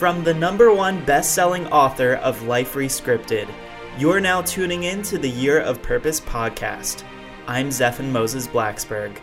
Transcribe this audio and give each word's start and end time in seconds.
From 0.00 0.24
the 0.24 0.32
number 0.32 0.72
one 0.72 1.04
best 1.04 1.34
selling 1.34 1.66
author 1.66 2.14
of 2.14 2.44
Life 2.44 2.74
Rescripted, 2.74 3.46
you're 3.98 4.18
now 4.18 4.40
tuning 4.40 4.84
in 4.84 5.02
to 5.02 5.18
the 5.18 5.28
Year 5.28 5.60
of 5.60 5.82
Purpose 5.82 6.18
podcast. 6.18 7.04
I'm 7.46 7.68
Zephan 7.68 8.10
Moses 8.10 8.46
Blaxberg. 8.46 9.18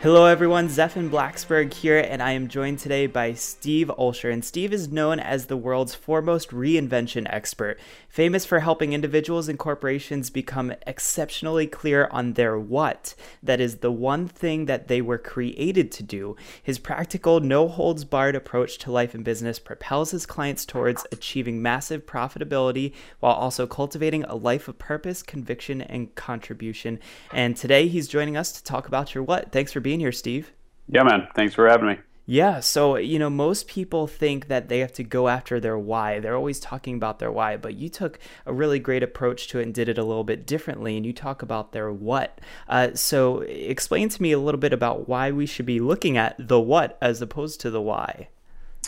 Hello, 0.00 0.26
everyone. 0.26 0.68
Zephan 0.68 1.10
Blaxberg 1.10 1.74
here, 1.74 1.98
and 1.98 2.22
I 2.22 2.30
am 2.30 2.46
joined 2.46 2.78
today 2.78 3.08
by 3.08 3.34
Steve 3.34 3.90
Olsher. 3.98 4.32
And 4.32 4.44
Steve 4.44 4.72
is 4.72 4.92
known 4.92 5.18
as 5.18 5.46
the 5.46 5.56
world's 5.56 5.96
foremost 5.96 6.50
reinvention 6.50 7.26
expert, 7.28 7.80
famous 8.08 8.44
for 8.44 8.60
helping 8.60 8.92
individuals 8.92 9.48
and 9.48 9.58
corporations 9.58 10.30
become 10.30 10.72
exceptionally 10.86 11.66
clear 11.66 12.06
on 12.12 12.34
their 12.34 12.56
what. 12.56 13.16
That 13.42 13.60
is 13.60 13.78
the 13.78 13.90
one 13.90 14.28
thing 14.28 14.66
that 14.66 14.86
they 14.86 15.02
were 15.02 15.18
created 15.18 15.90
to 15.90 16.04
do. 16.04 16.36
His 16.62 16.78
practical, 16.78 17.40
no 17.40 17.66
holds 17.66 18.04
barred 18.04 18.36
approach 18.36 18.78
to 18.78 18.92
life 18.92 19.14
and 19.14 19.24
business 19.24 19.58
propels 19.58 20.12
his 20.12 20.26
clients 20.26 20.64
towards 20.64 21.08
achieving 21.10 21.60
massive 21.60 22.06
profitability 22.06 22.92
while 23.18 23.34
also 23.34 23.66
cultivating 23.66 24.22
a 24.26 24.36
life 24.36 24.68
of 24.68 24.78
purpose, 24.78 25.24
conviction, 25.24 25.82
and 25.82 26.14
contribution. 26.14 27.00
And 27.32 27.56
today 27.56 27.88
he's 27.88 28.06
joining 28.06 28.36
us 28.36 28.52
to 28.52 28.62
talk 28.62 28.86
about 28.86 29.12
your 29.12 29.24
what. 29.24 29.50
Thanks 29.50 29.72
for 29.72 29.80
being 29.80 29.87
being 29.88 30.00
here, 30.00 30.12
Steve. 30.12 30.52
Yeah, 30.86 31.02
man. 31.02 31.28
Thanks 31.34 31.54
for 31.54 31.66
having 31.66 31.88
me. 31.88 31.96
Yeah, 32.26 32.60
so 32.60 32.96
you 32.96 33.18
know, 33.18 33.30
most 33.30 33.66
people 33.66 34.06
think 34.06 34.48
that 34.48 34.68
they 34.68 34.80
have 34.80 34.92
to 34.92 35.02
go 35.02 35.28
after 35.28 35.58
their 35.58 35.78
why. 35.78 36.20
They're 36.20 36.36
always 36.36 36.60
talking 36.60 36.94
about 36.94 37.20
their 37.20 37.32
why, 37.32 37.56
but 37.56 37.76
you 37.76 37.88
took 37.88 38.18
a 38.44 38.52
really 38.52 38.78
great 38.78 39.02
approach 39.02 39.48
to 39.48 39.60
it 39.60 39.62
and 39.62 39.72
did 39.72 39.88
it 39.88 39.96
a 39.96 40.04
little 40.04 40.24
bit 40.24 40.46
differently, 40.46 40.98
and 40.98 41.06
you 41.06 41.14
talk 41.14 41.40
about 41.40 41.72
their 41.72 41.90
what. 41.90 42.38
Uh, 42.68 42.92
so, 42.92 43.38
explain 43.40 44.10
to 44.10 44.20
me 44.20 44.32
a 44.32 44.38
little 44.38 44.60
bit 44.60 44.74
about 44.74 45.08
why 45.08 45.30
we 45.30 45.46
should 45.46 45.64
be 45.64 45.80
looking 45.80 46.18
at 46.18 46.36
the 46.38 46.60
what 46.60 46.98
as 47.00 47.22
opposed 47.22 47.62
to 47.62 47.70
the 47.70 47.80
why. 47.80 48.28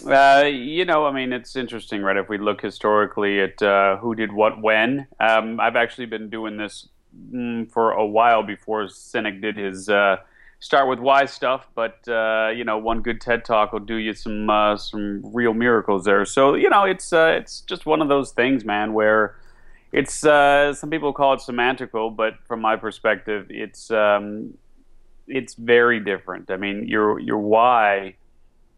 Uh, 0.06 0.44
you 0.44 0.84
know, 0.84 1.06
I 1.06 1.12
mean, 1.12 1.32
it's 1.32 1.56
interesting, 1.56 2.02
right? 2.02 2.18
If 2.18 2.28
we 2.28 2.36
look 2.36 2.60
historically 2.60 3.40
at 3.40 3.62
uh, 3.62 3.96
who 3.96 4.14
did 4.14 4.32
what 4.32 4.60
when, 4.60 5.06
um, 5.18 5.60
I've 5.60 5.76
actually 5.76 6.08
been 6.08 6.28
doing 6.28 6.58
this 6.58 6.90
mm, 7.32 7.72
for 7.72 7.92
a 7.92 8.06
while 8.06 8.42
before 8.42 8.84
Sinek 8.84 9.40
did 9.40 9.56
his 9.56 9.88
uh, 9.88 10.18
start 10.60 10.88
with 10.88 10.98
why 10.98 11.24
stuff, 11.24 11.66
but 11.74 12.06
uh, 12.06 12.50
you 12.54 12.64
know, 12.64 12.78
one 12.78 13.00
good 13.00 13.20
TED 13.20 13.44
talk 13.44 13.72
will 13.72 13.80
do 13.80 13.96
you 13.96 14.14
some 14.14 14.48
uh, 14.48 14.76
some 14.76 15.22
real 15.34 15.54
miracles 15.54 16.04
there. 16.04 16.24
So 16.24 16.54
you 16.54 16.70
know, 16.70 16.84
it's 16.84 17.12
uh, 17.12 17.34
it's 17.38 17.62
just 17.62 17.86
one 17.86 18.00
of 18.00 18.08
those 18.08 18.30
things, 18.30 18.64
man, 18.64 18.92
where 18.92 19.36
it's 19.92 20.24
uh, 20.24 20.72
some 20.74 20.90
people 20.90 21.12
call 21.12 21.32
it 21.32 21.40
semantical, 21.40 22.14
but 22.14 22.34
from 22.46 22.60
my 22.60 22.76
perspective, 22.76 23.46
it's 23.48 23.90
um, 23.90 24.54
it's 25.26 25.54
very 25.54 25.98
different. 25.98 26.50
I 26.50 26.56
mean, 26.56 26.86
your 26.86 27.18
your 27.18 27.38
why, 27.38 28.16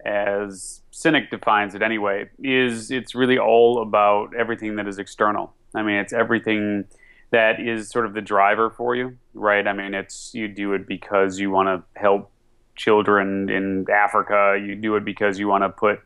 as 0.07 0.83
Sinek 0.93 1.31
defines 1.31 1.75
it 1.75 1.83
anyway, 1.83 2.31
is 2.43 2.91
it's 2.91 3.15
really 3.15 3.39
all 3.39 3.83
about 3.83 4.35
everything 4.35 4.77
that 4.77 4.87
is 4.87 4.99
external. 4.99 5.53
I 5.75 5.83
mean, 5.83 5.97
it's 5.97 6.13
everything 6.13 6.85
that 7.33 7.61
is 7.61 7.89
sort 7.89 8.05
of 8.07 8.13
the 8.13 8.21
driver 8.21 8.71
for 8.71 8.95
you, 8.95 9.17
right? 9.35 9.67
I 9.67 9.73
mean, 9.73 9.95
it's 9.95 10.33
you 10.35 10.49
do 10.49 10.75
it 10.75 10.87
because 10.87 11.41
you 11.41 11.51
want 11.51 11.69
to 11.69 11.99
help 11.99 12.31
children 12.77 13.49
in 13.49 13.87
Africa. 13.91 14.61
You 14.63 14.75
do 14.77 14.97
it 14.97 15.05
because 15.05 15.39
you 15.39 15.49
want 15.49 15.65
to 15.65 15.71
put, 15.71 16.01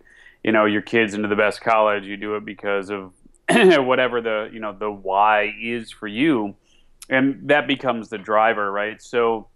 you 0.44 0.52
know, 0.52 0.64
your 0.64 0.82
kids 0.82 1.14
into 1.14 1.28
the 1.28 1.36
best 1.36 1.60
college. 1.60 2.06
You 2.06 2.16
do 2.16 2.36
it 2.36 2.44
because 2.44 2.90
of 2.90 3.12
whatever 3.50 4.20
the 4.20 4.48
you 4.52 4.60
know 4.60 4.72
the 4.72 4.90
why 4.90 5.52
is 5.60 5.90
for 5.90 6.06
you, 6.06 6.54
and 7.10 7.48
that 7.48 7.66
becomes 7.66 8.08
the 8.08 8.18
driver, 8.18 8.72
right? 8.72 9.02
So. 9.02 9.48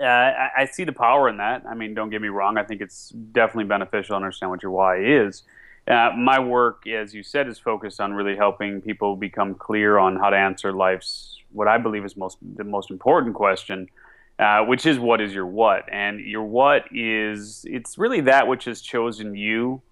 Uh, 0.00 0.04
I, 0.04 0.50
I 0.58 0.64
see 0.66 0.84
the 0.84 0.92
power 0.92 1.28
in 1.28 1.38
that. 1.38 1.64
I 1.68 1.74
mean, 1.74 1.94
don't 1.94 2.10
get 2.10 2.22
me 2.22 2.28
wrong. 2.28 2.56
I 2.56 2.62
think 2.62 2.80
it's 2.80 3.08
definitely 3.08 3.64
beneficial 3.64 4.12
to 4.12 4.14
understand 4.14 4.50
what 4.50 4.62
your 4.62 4.70
why 4.70 5.02
is. 5.02 5.42
Uh, 5.90 6.12
my 6.16 6.38
work, 6.38 6.86
as 6.86 7.12
you 7.12 7.22
said, 7.24 7.48
is 7.48 7.58
focused 7.58 8.00
on 8.00 8.12
really 8.12 8.36
helping 8.36 8.80
people 8.80 9.16
become 9.16 9.56
clear 9.56 9.98
on 9.98 10.16
how 10.16 10.30
to 10.30 10.36
answer 10.36 10.72
life's 10.72 11.36
what 11.52 11.66
I 11.66 11.78
believe 11.78 12.04
is 12.04 12.16
most 12.16 12.38
the 12.56 12.62
most 12.62 12.92
important 12.92 13.34
question, 13.34 13.88
uh, 14.38 14.64
which 14.64 14.86
is 14.86 15.00
what 15.00 15.20
is 15.20 15.34
your 15.34 15.46
what? 15.46 15.84
And 15.90 16.20
your 16.20 16.44
what 16.44 16.84
is 16.92 17.64
it's 17.68 17.98
really 17.98 18.20
that 18.20 18.46
which 18.46 18.66
has 18.66 18.80
chosen 18.80 19.34
you, 19.34 19.82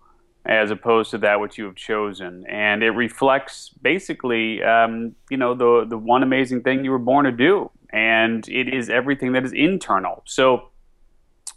as 0.46 0.70
opposed 0.70 1.10
to 1.10 1.18
that 1.18 1.40
which 1.40 1.58
you 1.58 1.64
have 1.64 1.74
chosen, 1.74 2.46
and 2.46 2.84
it 2.84 2.90
reflects 2.90 3.70
basically, 3.82 4.62
um, 4.62 5.16
you 5.30 5.36
know, 5.36 5.52
the 5.54 5.84
the 5.84 5.98
one 5.98 6.22
amazing 6.22 6.62
thing 6.62 6.84
you 6.84 6.92
were 6.92 7.00
born 7.00 7.24
to 7.24 7.32
do, 7.32 7.72
and 7.92 8.48
it 8.48 8.72
is 8.72 8.88
everything 8.88 9.32
that 9.32 9.44
is 9.44 9.52
internal. 9.52 10.22
So 10.26 10.68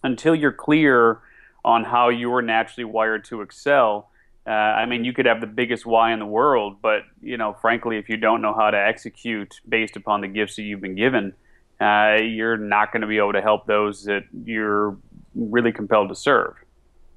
until 0.03 0.33
you're 0.33 0.51
clear 0.51 1.19
on 1.63 1.83
how 1.83 2.09
you 2.09 2.33
are 2.33 2.41
naturally 2.41 2.85
wired 2.85 3.23
to 3.25 3.41
excel 3.41 4.10
uh, 4.47 4.49
I 4.49 4.85
mean, 4.85 5.05
you 5.05 5.13
could 5.13 5.27
have 5.27 5.39
the 5.39 5.47
biggest 5.47 5.85
why 5.85 6.13
in 6.13 6.19
the 6.19 6.25
world, 6.25 6.77
but 6.81 7.01
you 7.21 7.37
know, 7.37 7.55
frankly, 7.61 7.97
if 7.97 8.09
you 8.09 8.17
don't 8.17 8.41
know 8.41 8.53
how 8.53 8.71
to 8.71 8.77
execute 8.77 9.59
based 9.67 9.95
upon 9.95 10.21
the 10.21 10.27
gifts 10.27 10.55
that 10.55 10.63
you've 10.63 10.81
been 10.81 10.95
given, 10.95 11.33
uh, 11.79 12.17
you're 12.21 12.57
not 12.57 12.91
going 12.91 13.01
to 13.01 13.07
be 13.07 13.17
able 13.17 13.33
to 13.33 13.41
help 13.41 13.67
those 13.67 14.03
that 14.05 14.23
you're 14.45 14.97
really 15.35 15.71
compelled 15.71 16.09
to 16.09 16.15
serve. 16.15 16.55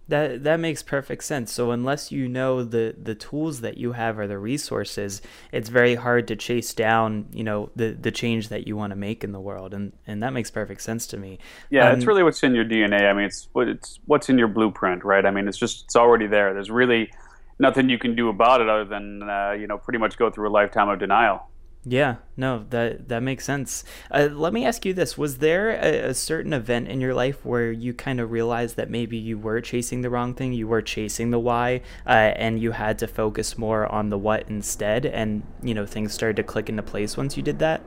That 0.09 0.45
that 0.45 0.61
makes 0.61 0.83
perfect 0.83 1.25
sense. 1.25 1.51
So 1.51 1.71
unless 1.71 2.13
you 2.13 2.29
know 2.29 2.63
the 2.63 2.95
the 3.01 3.15
tools 3.15 3.63
that 3.63 3.79
you 3.79 3.93
have 3.93 4.19
or 4.19 4.27
the 4.27 4.39
resources, 4.39 5.23
it's 5.51 5.71
very 5.71 5.95
hard 5.95 6.29
to 6.29 6.37
chase 6.37 6.75
down, 6.75 7.27
you 7.33 7.43
know, 7.43 7.71
the 7.75 7.93
the 7.93 8.11
change 8.11 8.49
that 8.49 8.67
you 8.67 8.77
want 8.77 8.91
to 8.91 8.97
make 8.97 9.25
in 9.25 9.33
the 9.33 9.41
world, 9.41 9.73
and 9.73 9.93
and 10.07 10.23
that 10.23 10.35
makes 10.35 10.51
perfect 10.51 10.83
sense 10.83 11.07
to 11.07 11.17
me. 11.17 11.39
Yeah, 11.71 11.89
um, 11.89 11.97
it's 11.97 12.07
really 12.07 12.23
what's 12.23 12.43
in 12.43 12.55
your 12.55 12.67
DNA. 12.67 13.09
I 13.09 13.15
mean, 13.15 13.25
it's 13.25 13.49
what 13.53 13.67
it's 13.67 13.99
what's 14.05 14.29
in 14.29 14.37
your 14.37 14.49
blueprint, 14.49 15.05
right? 15.05 15.25
I 15.25 15.31
mean, 15.31 15.49
it's 15.49 15.59
just 15.59 15.85
it's 15.85 15.97
already 15.97 16.27
there. 16.27 16.53
There's 16.53 16.71
really 16.71 17.11
nothing 17.59 17.89
you 17.89 17.99
can 17.99 18.15
do 18.15 18.29
about 18.29 18.61
it 18.61 18.69
other 18.69 18.85
than 18.85 19.23
uh, 19.23 19.53
you 19.53 19.67
know 19.67 19.79
pretty 19.79 19.99
much 19.99 20.19
go 20.19 20.31
through 20.31 20.49
a 20.49 20.53
lifetime 20.53 20.91
of 20.91 20.99
denial. 20.99 21.49
Yeah, 21.87 22.17
no, 22.37 22.65
that 22.71 23.09
that 23.09 23.22
makes 23.22 23.45
sense. 23.45 23.84
Uh, 24.11 24.28
let 24.33 24.55
me 24.55 24.65
ask 24.65 24.87
you 24.87 24.95
this: 24.95 25.19
Was 25.19 25.39
there 25.39 25.71
a, 25.71 26.11
a, 26.11 26.15
certain 26.15 26.55
event 26.55 26.89
in 26.89 27.00
your 27.00 27.12
life 27.12 27.45
where 27.45 27.71
you 27.71 27.93
kind 27.93 28.21
of 28.21 28.31
realized 28.31 28.77
that 28.77 28.89
maybe 28.89 29.19
you 29.19 29.39
were 29.39 29.61
chasing 29.61 30.00
the 30.00 30.09
wrong 30.09 30.33
thing, 30.33 30.55
you 30.55 30.67
were 30.67 30.81
chasing 30.81 31.31
the 31.31 31.39
why, 31.39 31.83
uh, 32.06 32.11
and 32.37 32.59
you 32.59 32.71
had 32.73 32.99
to 33.00 33.06
focus 33.06 33.59
more 33.59 33.87
on 33.87 34.09
the 34.09 34.17
what 34.17 34.49
instead, 34.49 35.05
and 35.05 35.43
you 35.62 35.75
know 35.75 35.84
things 35.84 36.15
started 36.15 36.37
to 36.37 36.43
click 36.43 36.71
into 36.71 36.83
place 36.83 37.19
once 37.19 37.37
you 37.37 37.43
did 37.43 37.59
that? 37.59 37.83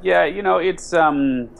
Yeah, 0.00 0.24
you 0.24 0.42
know, 0.42 0.58
it's 0.58 0.92
um, 0.92 1.50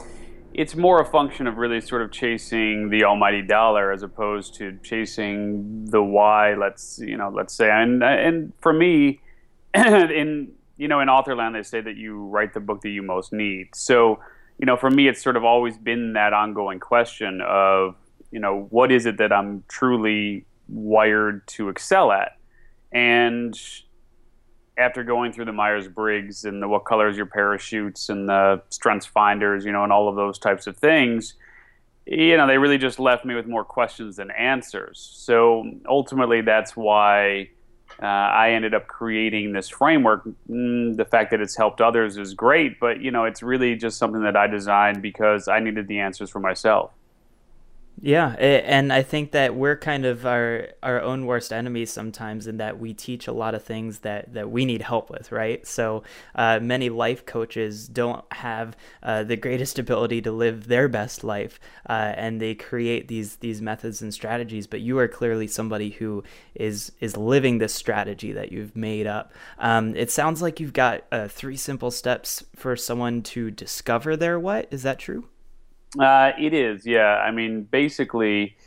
it's 0.53 0.77
more 0.77 1.01
a 1.01 1.05
function 1.05 1.45
of 1.45 1.57
really 1.57 1.81
sort 1.81 2.01
of 2.01 2.11
chasing 2.11 2.89
the 2.89 3.03
almighty 3.03 3.41
dollar 3.41 3.91
as 3.91 4.01
opposed 4.01 4.55
to 4.55 4.79
chasing 4.81 5.85
the 5.87 6.01
why. 6.01 6.53
Let's 6.53 6.99
you 6.99 7.17
know, 7.17 7.29
let's 7.35 7.53
say, 7.53 7.69
and 7.69 8.01
and 8.01 8.53
for 8.61 8.71
me, 8.71 9.19
in 9.73 10.53
you 10.77 10.87
know, 10.87 10.99
in 10.99 11.09
Authorland, 11.09 11.55
they 11.55 11.63
say 11.63 11.81
that 11.81 11.95
you 11.95 12.25
write 12.25 12.53
the 12.53 12.59
book 12.59 12.81
that 12.81 12.89
you 12.89 13.01
most 13.01 13.31
need. 13.31 13.69
So, 13.73 14.19
you 14.57 14.65
know, 14.65 14.77
for 14.77 14.89
me, 14.89 15.07
it's 15.07 15.21
sort 15.21 15.37
of 15.37 15.43
always 15.43 15.77
been 15.77 16.13
that 16.13 16.33
ongoing 16.33 16.79
question 16.79 17.41
of, 17.41 17.95
you 18.31 18.39
know, 18.39 18.67
what 18.69 18.91
is 18.91 19.05
it 19.05 19.17
that 19.17 19.31
I'm 19.31 19.63
truly 19.67 20.45
wired 20.67 21.47
to 21.49 21.69
excel 21.69 22.11
at? 22.11 22.37
And 22.91 23.57
after 24.77 25.03
going 25.03 25.31
through 25.31 25.45
the 25.45 25.53
Myers 25.53 25.87
Briggs 25.87 26.43
and 26.43 26.61
the 26.61 26.67
what 26.67 26.85
colors 26.85 27.15
your 27.15 27.25
parachutes 27.25 28.09
and 28.09 28.27
the 28.27 28.61
strengths 28.69 29.05
finders, 29.05 29.63
you 29.63 29.71
know, 29.71 29.83
and 29.83 29.93
all 29.93 30.09
of 30.09 30.15
those 30.15 30.37
types 30.37 30.67
of 30.67 30.75
things, 30.77 31.35
you 32.05 32.37
know, 32.37 32.45
they 32.45 32.57
really 32.57 32.77
just 32.77 32.99
left 32.99 33.25
me 33.25 33.35
with 33.35 33.47
more 33.47 33.63
questions 33.63 34.17
than 34.17 34.31
answers. 34.31 35.09
So 35.13 35.63
ultimately, 35.87 36.41
that's 36.41 36.75
why 36.75 37.49
uh, 38.01 38.05
I 38.05 38.51
ended 38.51 38.73
up 38.73 38.87
creating 38.87 39.53
this 39.53 39.69
framework. 39.69 40.27
Mm, 40.49 40.97
the 40.97 41.05
fact 41.05 41.31
that 41.31 41.41
it's 41.41 41.55
helped 41.55 41.81
others 41.81 42.17
is 42.17 42.33
great, 42.33 42.79
but 42.79 43.01
you 43.01 43.11
know, 43.11 43.25
it's 43.25 43.41
really 43.41 43.75
just 43.75 43.97
something 43.97 44.23
that 44.23 44.35
I 44.35 44.47
designed 44.47 45.01
because 45.01 45.47
I 45.47 45.59
needed 45.59 45.87
the 45.87 45.99
answers 45.99 46.29
for 46.29 46.39
myself. 46.39 46.91
Yeah, 48.01 48.31
and 48.39 48.91
I 48.91 49.03
think 49.03 49.31
that 49.31 49.55
we're 49.55 49.77
kind 49.77 50.05
of 50.05 50.25
our 50.25 50.67
our 50.83 51.01
own 51.01 51.25
worst 51.25 51.53
enemies 51.53 51.91
sometimes 51.91 52.45
in 52.45 52.57
that 52.57 52.77
we 52.77 52.93
teach 52.93 53.25
a 53.25 53.31
lot 53.31 53.55
of 53.55 53.63
things 53.63 53.99
that 53.99 54.33
that 54.33 54.51
we 54.51 54.65
need 54.65 54.81
help 54.81 55.09
with, 55.09 55.31
right? 55.31 55.65
So 55.65 56.03
uh, 56.35 56.59
many 56.61 56.89
life 56.89 57.25
coaches 57.25 57.87
don't 57.87 58.23
have 58.33 58.75
uh, 59.01 59.23
the 59.23 59.37
greatest 59.37 59.79
ability 59.85 60.21
to 60.23 60.31
live 60.33 60.67
their 60.67 60.89
best 60.89 61.23
life, 61.23 61.57
uh, 61.89 62.13
and 62.17 62.41
they 62.41 62.53
create 62.53 63.07
these 63.07 63.37
these 63.37 63.61
methods 63.61 64.01
and 64.01 64.13
strategies. 64.13 64.67
But 64.67 64.81
you 64.81 64.99
are 64.99 65.07
clearly 65.07 65.47
somebody 65.47 65.91
who 65.91 66.21
is 66.53 66.91
is 66.99 67.15
living 67.15 67.59
this 67.59 67.73
strategy 67.73 68.33
that 68.33 68.51
you've 68.51 68.75
made 68.75 69.07
up. 69.07 69.31
Um, 69.57 69.95
it 69.95 70.11
sounds 70.11 70.41
like 70.41 70.59
you've 70.59 70.73
got 70.73 71.05
uh, 71.13 71.29
three 71.29 71.57
simple 71.57 71.91
steps 71.91 72.43
for 72.57 72.75
someone 72.75 73.21
to 73.23 73.51
discover 73.51 74.17
their 74.17 74.37
what. 74.37 74.67
Is 74.69 74.83
that 74.83 74.99
true? 74.99 75.29
Uh, 75.99 76.31
it 76.39 76.53
is, 76.53 76.85
yeah. 76.85 77.17
I 77.17 77.31
mean, 77.31 77.63
basically, 77.63 78.57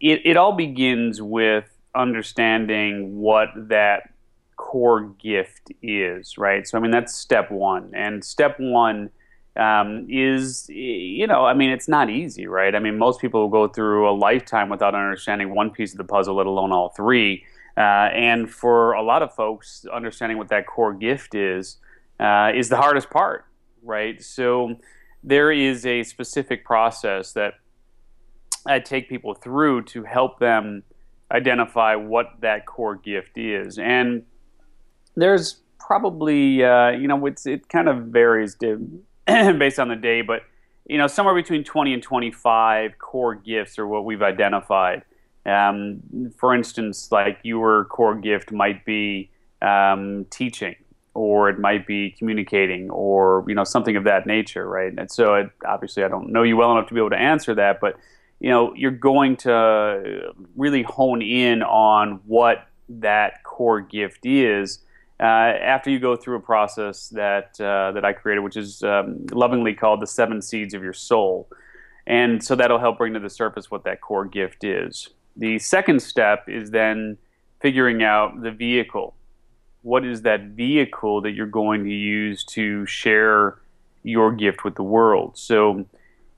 it, 0.00 0.20
it 0.24 0.36
all 0.36 0.52
begins 0.52 1.20
with 1.20 1.64
understanding 1.94 3.16
what 3.18 3.48
that 3.56 4.12
core 4.56 5.14
gift 5.20 5.72
is, 5.82 6.38
right? 6.38 6.66
So, 6.66 6.78
I 6.78 6.80
mean, 6.80 6.90
that's 6.90 7.14
step 7.14 7.50
one. 7.50 7.90
And 7.94 8.24
step 8.24 8.56
one 8.58 9.10
um, 9.56 10.06
is 10.08 10.68
you 10.68 11.26
know 11.26 11.44
I 11.44 11.54
mean 11.54 11.70
it's 11.70 11.88
not 11.88 12.08
easy, 12.08 12.46
right? 12.46 12.74
I 12.74 12.78
mean 12.78 12.98
most 12.98 13.20
people 13.20 13.48
go 13.48 13.68
through 13.68 14.08
a 14.08 14.12
lifetime 14.12 14.68
without 14.68 14.94
understanding 14.94 15.54
one 15.54 15.70
piece 15.70 15.92
of 15.92 15.98
the 15.98 16.04
puzzle, 16.04 16.36
let 16.36 16.46
alone 16.46 16.72
all 16.72 16.90
three. 16.90 17.44
Uh, 17.76 18.10
and 18.14 18.50
for 18.50 18.92
a 18.92 19.02
lot 19.02 19.22
of 19.22 19.34
folks, 19.34 19.86
understanding 19.92 20.38
what 20.38 20.48
that 20.48 20.66
core 20.66 20.92
gift 20.92 21.34
is 21.34 21.78
uh, 22.18 22.52
is 22.54 22.68
the 22.68 22.76
hardest 22.76 23.10
part, 23.10 23.46
right? 23.82 24.22
So 24.22 24.76
there 25.22 25.52
is 25.52 25.84
a 25.84 26.02
specific 26.02 26.64
process 26.64 27.32
that 27.32 27.54
I 28.66 28.78
take 28.78 29.08
people 29.08 29.34
through 29.34 29.84
to 29.84 30.04
help 30.04 30.38
them 30.38 30.82
identify 31.30 31.94
what 31.94 32.26
that 32.40 32.66
core 32.66 32.96
gift 32.96 33.38
is. 33.38 33.78
And 33.78 34.24
there's 35.16 35.60
probably, 35.78 36.64
uh, 36.64 36.90
you 36.90 37.08
know, 37.08 37.24
it's, 37.26 37.46
it 37.46 37.68
kind 37.68 37.88
of 37.88 38.06
varies 38.06 38.56
based 39.26 39.78
on 39.78 39.88
the 39.88 39.96
day, 39.96 40.22
but, 40.22 40.42
you 40.86 40.98
know, 40.98 41.06
somewhere 41.06 41.34
between 41.34 41.64
20 41.64 41.94
and 41.94 42.02
25 42.02 42.98
core 42.98 43.34
gifts 43.34 43.78
are 43.78 43.86
what 43.86 44.04
we've 44.04 44.22
identified. 44.22 45.02
Um, 45.46 46.32
for 46.36 46.54
instance, 46.54 47.10
like 47.10 47.38
your 47.42 47.86
core 47.86 48.14
gift 48.14 48.52
might 48.52 48.84
be 48.84 49.30
um, 49.62 50.26
teaching, 50.30 50.74
or 51.14 51.48
it 51.48 51.58
might 51.58 51.86
be 51.86 52.10
communicating, 52.18 52.90
or 52.90 53.44
you 53.48 53.54
know 53.54 53.64
something 53.64 53.96
of 53.96 54.04
that 54.04 54.26
nature, 54.26 54.68
right? 54.68 54.92
And 54.96 55.10
so, 55.10 55.34
it, 55.34 55.50
obviously, 55.66 56.04
I 56.04 56.08
don't 56.08 56.30
know 56.30 56.42
you 56.42 56.56
well 56.56 56.72
enough 56.72 56.88
to 56.88 56.94
be 56.94 57.00
able 57.00 57.10
to 57.10 57.20
answer 57.20 57.54
that, 57.54 57.80
but 57.80 57.96
you 58.40 58.48
know, 58.48 58.74
you're 58.74 58.90
going 58.90 59.36
to 59.36 60.32
really 60.56 60.82
hone 60.82 61.22
in 61.22 61.62
on 61.62 62.20
what 62.26 62.66
that 62.88 63.44
core 63.44 63.80
gift 63.80 64.24
is. 64.24 64.80
Uh, 65.20 65.52
after 65.62 65.90
you 65.90 65.98
go 66.00 66.16
through 66.16 66.36
a 66.36 66.40
process 66.40 67.10
that 67.10 67.60
uh, 67.60 67.92
that 67.92 68.04
I 68.06 68.14
created, 68.14 68.40
which 68.40 68.56
is 68.56 68.82
um, 68.82 69.26
lovingly 69.30 69.74
called 69.74 70.00
the 70.00 70.06
seven 70.06 70.40
seeds 70.40 70.72
of 70.72 70.82
your 70.82 70.94
soul, 70.94 71.46
and 72.06 72.42
so 72.42 72.56
that'll 72.56 72.78
help 72.78 72.96
bring 72.96 73.12
to 73.12 73.20
the 73.20 73.28
surface 73.28 73.70
what 73.70 73.84
that 73.84 74.00
core 74.00 74.24
gift 74.24 74.64
is. 74.64 75.10
The 75.36 75.58
second 75.58 76.00
step 76.00 76.48
is 76.48 76.70
then 76.70 77.18
figuring 77.60 78.02
out 78.02 78.42
the 78.42 78.50
vehicle. 78.50 79.14
What 79.82 80.04
is 80.04 80.22
that 80.22 80.42
vehicle 80.42 81.22
that 81.22 81.32
you're 81.32 81.46
going 81.46 81.84
to 81.84 81.90
use 81.90 82.44
to 82.44 82.84
share 82.86 83.58
your 84.02 84.32
gift 84.32 84.64
with 84.64 84.74
the 84.74 84.82
world? 84.82 85.38
So, 85.38 85.86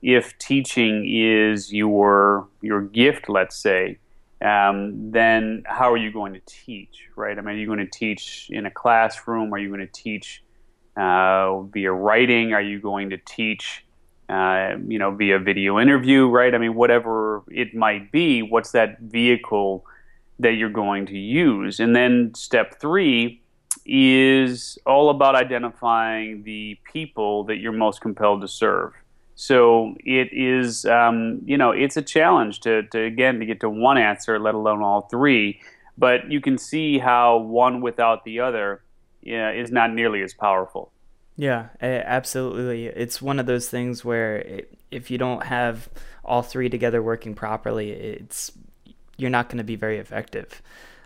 if 0.01 0.37
teaching 0.37 1.05
is 1.07 1.73
your 1.73 2.47
your 2.61 2.81
gift, 2.81 3.29
let's 3.29 3.55
say, 3.55 3.97
um, 4.41 5.11
then 5.11 5.63
how 5.65 5.91
are 5.91 5.97
you 5.97 6.11
going 6.11 6.33
to 6.33 6.41
teach? 6.45 7.09
Right? 7.15 7.37
I 7.37 7.41
mean, 7.41 7.55
are 7.55 7.57
you 7.57 7.67
going 7.67 7.79
to 7.79 7.87
teach 7.87 8.49
in 8.49 8.65
a 8.65 8.71
classroom? 8.71 9.53
Are 9.53 9.57
you 9.57 9.69
going 9.69 9.81
to 9.81 9.93
teach 9.93 10.43
uh, 10.97 11.61
via 11.61 11.91
writing? 11.91 12.53
Are 12.53 12.61
you 12.61 12.79
going 12.79 13.09
to 13.11 13.17
teach 13.17 13.85
uh, 14.29 14.75
you 14.87 14.97
know, 14.97 15.11
via 15.11 15.37
video 15.37 15.79
interview, 15.79 16.27
right? 16.27 16.55
I 16.55 16.57
mean, 16.57 16.75
whatever 16.75 17.43
it 17.51 17.75
might 17.75 18.11
be, 18.11 18.41
what's 18.41 18.71
that 18.71 18.99
vehicle 18.99 19.85
that 20.39 20.53
you're 20.53 20.69
going 20.69 21.05
to 21.07 21.17
use? 21.17 21.79
And 21.79 21.95
then 21.95 22.33
step 22.35 22.79
three 22.79 23.41
is 23.85 24.77
all 24.85 25.09
about 25.09 25.35
identifying 25.35 26.43
the 26.43 26.77
people 26.91 27.43
that 27.45 27.57
you're 27.57 27.71
most 27.71 28.01
compelled 28.01 28.41
to 28.41 28.47
serve. 28.47 28.93
So 29.35 29.95
it 29.99 30.29
is, 30.31 30.85
um, 30.85 31.41
you 31.45 31.57
know, 31.57 31.71
it's 31.71 31.97
a 31.97 32.01
challenge 32.01 32.59
to, 32.61 32.83
to, 32.83 33.01
again, 33.01 33.39
to 33.39 33.45
get 33.45 33.59
to 33.61 33.69
one 33.69 33.97
answer, 33.97 34.39
let 34.39 34.55
alone 34.55 34.81
all 34.81 35.01
three. 35.01 35.59
But 35.97 36.31
you 36.31 36.39
can 36.39 36.57
see 36.57 36.99
how 36.99 37.37
one 37.37 37.81
without 37.81 38.25
the 38.25 38.39
other 38.39 38.83
is 39.21 39.71
not 39.71 39.93
nearly 39.93 40.21
as 40.21 40.33
powerful. 40.33 40.91
Yeah, 41.35 41.69
absolutely. 41.81 42.85
It's 42.85 43.21
one 43.21 43.39
of 43.39 43.47
those 43.47 43.69
things 43.69 44.05
where 44.05 44.37
it, 44.37 44.77
if 44.91 45.09
you 45.09 45.17
don't 45.17 45.43
have 45.43 45.89
all 46.23 46.43
three 46.43 46.69
together 46.69 47.01
working 47.01 47.33
properly, 47.33 47.91
it's 47.91 48.51
you're 49.17 49.29
not 49.29 49.49
going 49.49 49.57
to 49.57 49.63
be 49.63 49.75
very 49.75 49.97
effective. 49.97 50.61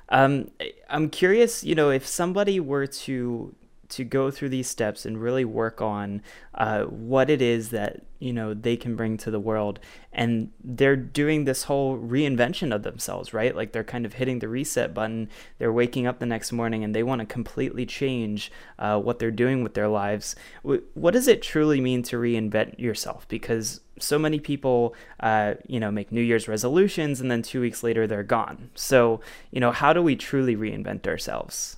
Um, 0.09 0.51
I'm 0.89 1.09
curious, 1.09 1.63
you 1.63 1.75
know, 1.75 1.89
if 1.89 2.07
somebody 2.07 2.59
were 2.59 2.87
to 2.87 3.53
to 3.89 4.03
go 4.03 4.31
through 4.31 4.49
these 4.49 4.67
steps 4.67 5.05
and 5.05 5.21
really 5.21 5.45
work 5.45 5.81
on 5.81 6.21
uh, 6.55 6.83
what 6.83 7.29
it 7.29 7.41
is 7.41 7.69
that 7.69 8.01
you 8.19 8.33
know 8.33 8.53
they 8.53 8.75
can 8.75 8.95
bring 8.95 9.17
to 9.17 9.31
the 9.31 9.39
world. 9.39 9.79
And 10.11 10.51
they're 10.63 10.95
doing 10.95 11.45
this 11.45 11.63
whole 11.63 11.97
reinvention 11.97 12.73
of 12.73 12.83
themselves 12.83 13.33
right? 13.33 13.55
Like 13.55 13.71
they're 13.71 13.83
kind 13.83 14.05
of 14.05 14.13
hitting 14.13 14.39
the 14.39 14.47
reset 14.47 14.93
button. 14.93 15.29
They're 15.59 15.71
waking 15.71 16.07
up 16.07 16.19
the 16.19 16.25
next 16.25 16.51
morning 16.51 16.83
and 16.83 16.95
they 16.95 17.03
want 17.03 17.19
to 17.19 17.25
completely 17.25 17.85
change 17.85 18.51
uh, 18.79 18.99
what 18.99 19.19
they're 19.19 19.31
doing 19.31 19.63
with 19.63 19.73
their 19.73 19.87
lives. 19.87 20.35
What 20.63 21.11
does 21.11 21.27
it 21.27 21.41
truly 21.41 21.81
mean 21.81 22.03
to 22.03 22.17
reinvent 22.17 22.79
yourself? 22.79 23.27
Because 23.27 23.81
so 23.99 24.19
many 24.19 24.39
people 24.39 24.93
uh, 25.19 25.55
you 25.67 25.79
know 25.79 25.91
make 25.91 26.11
new 26.11 26.21
year's 26.21 26.47
resolutions 26.47 27.19
and 27.21 27.31
then 27.31 27.41
two 27.41 27.61
weeks 27.61 27.83
later 27.83 28.07
they're 28.07 28.23
gone. 28.23 28.69
So 28.75 29.21
you 29.51 29.59
know 29.59 29.71
how 29.71 29.93
do 29.93 30.01
we 30.01 30.15
truly 30.15 30.55
reinvent 30.55 31.07
ourselves 31.07 31.77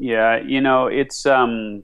yeah, 0.00 0.40
you 0.40 0.62
know, 0.62 0.86
it's 0.86 1.26
um, 1.26 1.82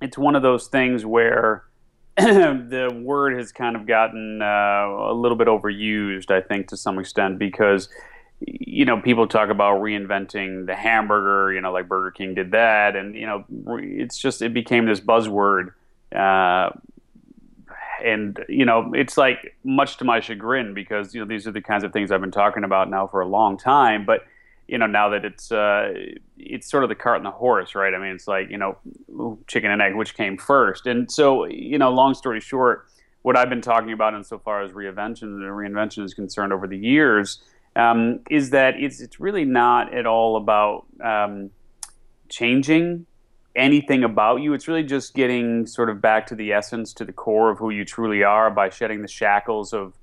it's 0.00 0.16
one 0.16 0.36
of 0.36 0.42
those 0.42 0.68
things 0.68 1.04
where 1.04 1.64
the 2.16 2.96
word 3.02 3.36
has 3.36 3.50
kind 3.50 3.74
of 3.74 3.84
gotten 3.84 4.40
uh, 4.40 5.10
a 5.10 5.12
little 5.12 5.36
bit 5.36 5.48
overused, 5.48 6.30
I 6.30 6.40
think, 6.40 6.68
to 6.68 6.76
some 6.76 7.00
extent, 7.00 7.40
because 7.40 7.88
you 8.40 8.84
know 8.84 9.00
people 9.00 9.26
talk 9.26 9.50
about 9.50 9.80
reinventing 9.80 10.66
the 10.66 10.76
hamburger, 10.76 11.52
you 11.52 11.60
know, 11.60 11.72
like 11.72 11.88
Burger 11.88 12.12
King 12.12 12.34
did 12.34 12.52
that, 12.52 12.94
and 12.94 13.16
you 13.16 13.26
know, 13.26 13.44
it's 13.80 14.18
just 14.18 14.40
it 14.40 14.54
became 14.54 14.86
this 14.86 15.00
buzzword. 15.00 15.72
Uh, 16.14 16.70
and 18.04 18.44
you 18.48 18.64
know 18.64 18.92
it's 18.94 19.16
like 19.16 19.56
much 19.64 19.96
to 19.96 20.04
my 20.04 20.20
chagrin 20.20 20.74
because 20.74 21.14
you 21.14 21.20
know 21.20 21.26
these 21.26 21.46
are 21.46 21.52
the 21.52 21.60
kinds 21.60 21.82
of 21.84 21.92
things 21.92 22.10
I've 22.10 22.20
been 22.20 22.32
talking 22.32 22.62
about 22.62 22.88
now 22.88 23.08
for 23.08 23.20
a 23.20 23.26
long 23.26 23.56
time. 23.56 24.04
But 24.04 24.26
you 24.68 24.78
know 24.78 24.86
now 24.86 25.08
that 25.10 25.24
it's 25.24 25.52
uh, 25.52 25.92
it's 26.38 26.70
sort 26.70 26.84
of 26.84 26.88
the 26.88 26.94
cart 26.94 27.16
and 27.16 27.26
the 27.26 27.30
horse, 27.30 27.74
right? 27.74 27.94
I 27.94 27.98
mean, 27.98 28.12
it's 28.12 28.28
like 28.28 28.50
you 28.50 28.58
know, 28.58 28.78
chicken 29.46 29.70
and 29.70 29.82
egg, 29.82 29.94
which 29.94 30.14
came 30.14 30.36
first? 30.36 30.86
And 30.86 31.10
so, 31.10 31.44
you 31.46 31.78
know, 31.78 31.90
long 31.90 32.14
story 32.14 32.40
short, 32.40 32.86
what 33.22 33.36
I've 33.36 33.48
been 33.48 33.62
talking 33.62 33.92
about 33.92 34.14
insofar 34.14 34.62
as 34.62 34.72
reinvention 34.72 35.22
and 35.22 35.42
reinvention 35.42 36.04
is 36.04 36.14
concerned 36.14 36.52
over 36.52 36.66
the 36.66 36.78
years 36.78 37.42
um, 37.76 38.20
is 38.30 38.50
that 38.50 38.78
it's 38.78 39.00
it's 39.00 39.20
really 39.20 39.44
not 39.44 39.94
at 39.94 40.06
all 40.06 40.36
about 40.36 40.86
um, 41.02 41.50
changing 42.28 43.06
anything 43.54 44.04
about 44.04 44.36
you. 44.36 44.54
It's 44.54 44.68
really 44.68 44.82
just 44.82 45.14
getting 45.14 45.66
sort 45.66 45.90
of 45.90 46.00
back 46.00 46.26
to 46.28 46.34
the 46.34 46.52
essence, 46.52 46.92
to 46.94 47.04
the 47.04 47.12
core 47.12 47.50
of 47.50 47.58
who 47.58 47.70
you 47.70 47.84
truly 47.84 48.22
are 48.22 48.50
by 48.50 48.70
shedding 48.70 49.02
the 49.02 49.08
shackles 49.08 49.72
of 49.72 49.94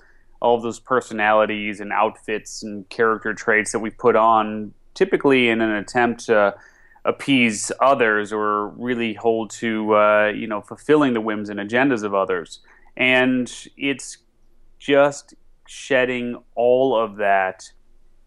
all 0.42 0.56
of 0.56 0.62
those 0.62 0.80
personalities 0.80 1.80
and 1.80 1.92
outfits 1.92 2.64
and 2.64 2.88
character 2.90 3.34
traits 3.34 3.72
that 3.72 3.80
we 3.80 3.90
put 3.90 4.16
on 4.16 4.74
typically 4.94 5.50
in 5.50 5.62
an 5.62 5.72
attempt 5.72 6.26
to 6.26 6.56
appease 7.06 7.72
others 7.80 8.34
or 8.34 8.70
really 8.70 9.14
hold 9.14 9.50
to 9.50 9.96
uh, 9.96 10.32
you 10.36 10.48
know 10.48 10.62
fulfilling 10.62 11.14
the 11.14 11.22
whims 11.22 11.50
and 11.50 11.60
agendas 11.60 12.04
of 12.04 12.14
others. 12.14 12.60
And 12.98 13.52
it's 13.78 14.18
just 14.78 15.34
shedding 15.68 16.42
all 16.56 17.00
of 17.00 17.18
that 17.18 17.64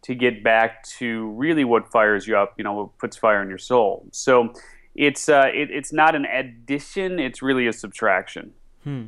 to 0.02 0.14
get 0.14 0.42
back 0.42 0.84
to 0.84 1.30
really 1.30 1.64
what 1.64 1.90
fires 1.90 2.26
you 2.26 2.36
up 2.36 2.54
you 2.56 2.64
know 2.64 2.72
what 2.72 2.98
puts 2.98 3.16
fire 3.16 3.42
in 3.42 3.48
your 3.48 3.58
soul. 3.58 4.06
So 4.12 4.52
it's 4.94 5.28
uh, 5.28 5.50
it, 5.54 5.70
it's 5.70 5.92
not 5.92 6.14
an 6.14 6.26
addition 6.26 7.18
it's 7.18 7.42
really 7.42 7.66
a 7.66 7.72
subtraction. 7.72 8.52
Hmm. 8.84 9.04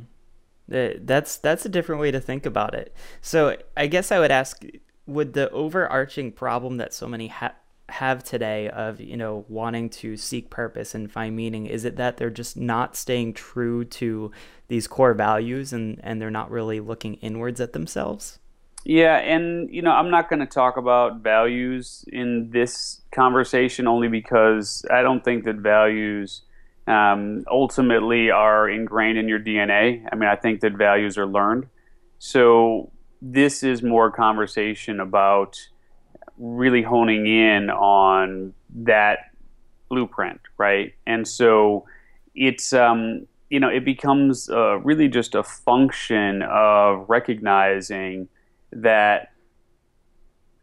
That's 0.67 1.37
that's 1.37 1.65
a 1.65 1.69
different 1.69 2.01
way 2.01 2.11
to 2.11 2.19
think 2.19 2.45
about 2.45 2.73
it. 2.73 2.95
So 3.21 3.57
I 3.77 3.87
guess 3.87 4.11
I 4.11 4.19
would 4.19 4.31
ask: 4.31 4.63
Would 5.05 5.33
the 5.33 5.49
overarching 5.51 6.31
problem 6.31 6.77
that 6.77 6.93
so 6.93 7.07
many 7.07 7.27
ha- 7.27 7.53
have 7.89 8.23
today 8.23 8.69
of 8.69 8.99
you 8.99 9.15
know 9.15 9.45
wanting 9.47 9.89
to 9.89 10.17
seek 10.17 10.49
purpose 10.49 10.95
and 10.95 11.11
find 11.11 11.35
meaning 11.35 11.67
is 11.67 11.85
it 11.85 11.97
that 11.97 12.17
they're 12.17 12.31
just 12.31 12.57
not 12.57 12.95
staying 12.95 13.33
true 13.33 13.85
to 13.85 14.31
these 14.67 14.87
core 14.87 15.13
values 15.13 15.71
and 15.71 15.99
and 16.03 16.21
they're 16.21 16.31
not 16.31 16.49
really 16.49 16.79
looking 16.79 17.15
inwards 17.15 17.61
at 17.61 17.73
themselves? 17.73 18.39
Yeah, 18.85 19.17
and 19.17 19.69
you 19.73 19.81
know 19.81 19.91
I'm 19.91 20.09
not 20.09 20.29
going 20.29 20.39
to 20.39 20.45
talk 20.45 20.77
about 20.77 21.21
values 21.21 22.05
in 22.07 22.49
this 22.51 23.01
conversation 23.11 23.87
only 23.87 24.07
because 24.07 24.85
I 24.91 25.01
don't 25.01 25.23
think 25.23 25.43
that 25.45 25.57
values 25.57 26.41
um, 26.87 27.43
ultimately 27.49 28.29
are 28.29 28.69
ingrained 28.69 29.17
in 29.17 29.27
your 29.27 29.39
DNA. 29.39 30.05
I 30.11 30.15
mean, 30.15 30.29
I 30.29 30.35
think 30.35 30.61
that 30.61 30.73
values 30.73 31.17
are 31.17 31.25
learned. 31.25 31.67
So 32.19 32.91
this 33.21 33.63
is 33.63 33.81
more 33.81 34.11
conversation 34.11 34.99
about 34.99 35.59
really 36.37 36.83
honing 36.83 37.27
in 37.27 37.69
on 37.69 38.53
that 38.69 39.31
blueprint, 39.89 40.41
right? 40.57 40.93
And 41.07 41.27
so 41.27 41.85
it's 42.35 42.73
um, 42.73 43.27
you 43.49 43.59
know 43.59 43.69
it 43.69 43.85
becomes 43.85 44.49
uh, 44.49 44.77
really 44.79 45.07
just 45.07 45.35
a 45.35 45.43
function 45.43 46.41
of 46.43 47.05
recognizing 47.07 48.27
that 48.71 49.31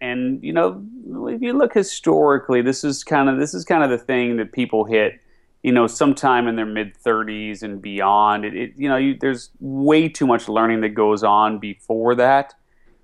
and 0.01 0.43
you 0.43 0.53
know 0.53 0.85
if 1.29 1.41
you 1.41 1.53
look 1.53 1.73
historically 1.73 2.61
this 2.61 2.85
is 2.85 3.03
kind 3.05 3.29
of 3.29 3.39
this 3.39 3.55
is 3.55 3.65
kind 3.65 3.83
of 3.83 3.91
the 3.91 4.05
thing 4.05 4.37
that 4.37 4.53
people 4.53 4.85
hit 4.85 5.21
you 5.63 5.73
know, 5.73 5.87
sometime 5.87 6.49
in 6.49 6.57
their 6.57 6.67
mid 6.67 6.95
30s 6.99 7.63
and 7.63 7.81
beyond. 7.81 8.45
It, 8.45 8.55
it 8.55 8.73
you 8.77 8.89
know, 8.89 8.97
you, 8.97 9.17
there's 9.19 9.51
way 9.61 10.09
too 10.09 10.27
much 10.27 10.49
learning 10.49 10.81
that 10.81 10.91
goes 10.91 11.23
on 11.23 11.59
before 11.59 12.15
that 12.17 12.55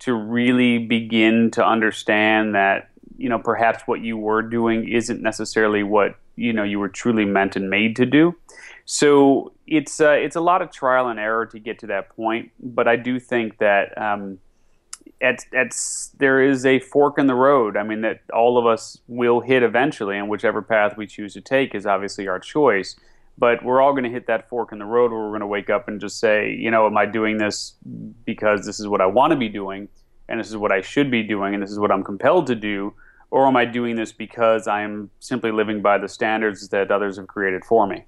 to 0.00 0.14
really 0.14 0.78
begin 0.78 1.50
to 1.52 1.64
understand 1.64 2.54
that, 2.54 2.90
you 3.16 3.28
know, 3.28 3.38
perhaps 3.38 3.82
what 3.86 4.00
you 4.00 4.16
were 4.16 4.42
doing 4.42 4.88
isn't 4.88 5.22
necessarily 5.22 5.82
what, 5.82 6.16
you 6.36 6.52
know, 6.52 6.62
you 6.62 6.78
were 6.78 6.88
truly 6.88 7.24
meant 7.24 7.56
and 7.56 7.70
made 7.70 7.96
to 7.96 8.06
do. 8.06 8.34
So 8.84 9.52
it's 9.66 10.00
uh, 10.00 10.12
it's 10.12 10.36
a 10.36 10.40
lot 10.40 10.62
of 10.62 10.72
trial 10.72 11.08
and 11.08 11.20
error 11.20 11.46
to 11.46 11.58
get 11.58 11.80
to 11.80 11.88
that 11.88 12.08
point, 12.16 12.50
but 12.58 12.88
I 12.88 12.96
do 12.96 13.20
think 13.20 13.58
that 13.58 13.96
um, 14.00 14.38
at, 15.20 15.44
at 15.54 15.74
there 16.18 16.42
is 16.42 16.64
a 16.64 16.78
fork 16.80 17.18
in 17.18 17.26
the 17.26 17.34
road. 17.34 17.76
I 17.76 17.82
mean 17.82 18.00
that 18.02 18.20
all 18.32 18.58
of 18.58 18.66
us 18.66 18.98
will 19.06 19.40
hit 19.40 19.62
eventually, 19.62 20.18
and 20.18 20.28
whichever 20.28 20.62
path 20.62 20.96
we 20.96 21.06
choose 21.06 21.34
to 21.34 21.40
take 21.40 21.74
is 21.74 21.86
obviously 21.86 22.28
our 22.28 22.38
choice. 22.38 22.96
But 23.36 23.64
we're 23.64 23.80
all 23.80 23.92
going 23.92 24.04
to 24.04 24.10
hit 24.10 24.26
that 24.26 24.48
fork 24.48 24.72
in 24.72 24.78
the 24.78 24.84
road 24.84 25.12
where 25.12 25.20
we're 25.20 25.28
going 25.28 25.40
to 25.40 25.46
wake 25.46 25.70
up 25.70 25.86
and 25.86 26.00
just 26.00 26.18
say, 26.18 26.52
you 26.52 26.70
know, 26.70 26.86
am 26.86 26.96
I 26.96 27.06
doing 27.06 27.38
this 27.38 27.74
because 28.24 28.66
this 28.66 28.80
is 28.80 28.88
what 28.88 29.00
I 29.00 29.06
want 29.06 29.30
to 29.30 29.36
be 29.36 29.48
doing, 29.48 29.88
and 30.28 30.40
this 30.40 30.48
is 30.48 30.56
what 30.56 30.72
I 30.72 30.80
should 30.80 31.10
be 31.10 31.22
doing, 31.22 31.54
and 31.54 31.62
this 31.62 31.70
is 31.70 31.78
what 31.78 31.92
I'm 31.92 32.02
compelled 32.02 32.48
to 32.48 32.56
do, 32.56 32.94
or 33.30 33.46
am 33.46 33.56
I 33.56 33.64
doing 33.64 33.94
this 33.94 34.10
because 34.10 34.66
I 34.66 34.82
am 34.82 35.10
simply 35.20 35.52
living 35.52 35.82
by 35.82 35.98
the 35.98 36.08
standards 36.08 36.68
that 36.70 36.90
others 36.90 37.16
have 37.16 37.28
created 37.28 37.64
for 37.64 37.86
me? 37.86 38.06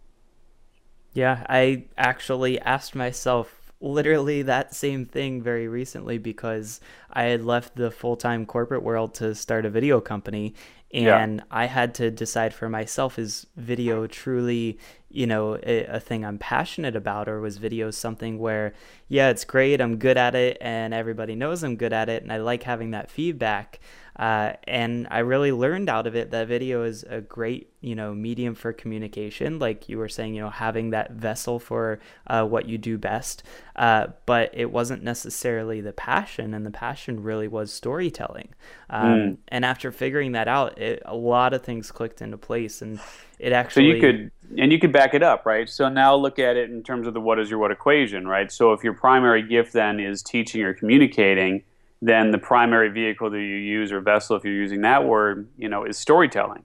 Yeah, 1.13 1.45
I 1.49 1.85
actually 1.97 2.61
asked 2.61 2.95
myself 2.95 3.60
literally 3.81 4.43
that 4.43 4.75
same 4.75 5.07
thing 5.07 5.43
very 5.43 5.67
recently 5.67 6.19
because 6.19 6.81
I 7.13 7.25
had 7.25 7.45
left 7.45 7.77
the 7.77 7.91
full 7.91 8.17
time 8.17 8.47
corporate 8.47 8.83
world 8.83 9.15
to 9.15 9.35
start 9.35 9.65
a 9.65 9.71
video 9.71 10.01
company. 10.01 10.55
And 10.93 11.37
yeah. 11.37 11.45
I 11.53 11.67
had 11.67 11.95
to 11.97 12.11
decide 12.11 12.53
for 12.53 12.69
myself 12.69 13.17
is 13.17 13.47
video 13.57 14.09
truly, 14.09 14.79
you 15.09 15.25
know, 15.25 15.57
a, 15.63 15.85
a, 15.85 16.01
thing 16.01 16.25
I'm 16.25 16.37
passionate 16.37 16.97
about, 16.97 17.29
or 17.29 17.41
was 17.41 17.59
video 17.59 17.93
something 17.93 18.41
where, 18.41 18.75
yeah, 19.07 19.31
it's 19.31 19.45
great, 19.45 19.81
I'm 19.81 19.99
good 19.99 20.17
at 20.17 20.35
it, 20.35 20.59
and 20.61 20.93
everybody 20.93 21.37
knows 21.37 21.63
I'm 21.63 21.77
good 21.77 21.93
at 21.93 22.09
it, 22.09 22.25
and 22.25 22.33
I 22.33 22.39
like 22.39 22.65
having 22.65 22.91
that 22.91 23.09
feedback. 23.09 23.79
Uh, 24.21 24.53
and 24.65 25.09
I 25.11 25.21
really 25.21 25.51
learned 25.51 25.89
out 25.89 26.07
of 26.07 26.15
it 26.15 26.31
that 26.33 26.47
video 26.47 26.83
is 26.83 27.05
a 27.09 27.23
great, 27.23 27.73
you 27.81 27.95
know, 27.95 28.13
medium 28.13 28.55
for 28.55 28.71
communication. 28.71 29.59
Like 29.59 29.89
you 29.89 29.97
were 29.97 30.11
saying, 30.11 30.35
you 30.35 30.43
know, 30.43 30.51
having 30.51 30.91
that 30.91 31.13
vessel 31.13 31.59
for 31.59 32.01
uh, 32.27 32.45
what 32.45 32.69
you 32.69 32.77
do 32.77 32.99
best. 32.99 33.45
Uh, 33.77 34.09
but 34.27 34.51
it 34.53 34.71
wasn't 34.71 35.03
necessarily 35.03 35.81
the 35.81 35.95
passion, 35.95 36.53
and 36.53 36.67
the 36.67 36.71
passion 36.71 37.23
really 37.23 37.49
was 37.49 37.73
storytelling. 37.73 38.51
Um, 38.91 39.05
mm. 39.05 39.37
And 39.49 39.65
after 39.65 39.91
figuring 39.91 40.33
that 40.33 40.49
out, 40.49 40.79
it, 40.79 41.03
a 41.07 41.17
lot 41.17 41.55
of 41.55 41.63
things 41.63 41.91
clicked 41.91 42.21
into 42.21 42.37
place, 42.37 42.83
and 42.83 43.01
it 43.39 43.55
actually. 43.55 43.91
So 43.91 43.95
you 43.95 44.01
could, 44.03 44.31
and 44.59 44.71
you 44.71 44.79
could 44.79 44.93
back 44.93 45.15
it 45.15 45.23
up, 45.23 45.47
right? 45.47 45.67
So 45.67 45.89
now 45.89 46.15
look 46.15 46.39
at 46.39 46.59
it 46.59 46.69
in 46.69 46.83
terms 46.83 47.07
of 47.07 47.15
the 47.15 47.23
what 47.23 47.39
is 47.39 47.49
your 47.49 47.59
what 47.59 47.71
equation, 47.71 48.29
right? 48.29 48.53
So 48.53 48.75
if 48.75 48.85
your 48.85 48.93
primary 48.93 49.43
gift 49.43 49.73
then 49.73 49.99
is 49.99 50.23
teaching 50.23 50.61
or 50.61 50.75
communicating 50.75 51.63
then 52.03 52.31
the 52.31 52.39
primary 52.39 52.89
vehicle 52.89 53.31
that 53.31 53.39
you 53.39 53.57
use 53.57 53.93
or 53.93 54.01
vessel, 54.01 54.37
if 54.37 54.45
you're 54.45 54.55
using 54.55 54.81
that 54.83 55.05
word, 55.05 55.49
you 55.59 55.69
know, 55.69 55.85
is 55.85 55.99
storytelling, 55.99 56.65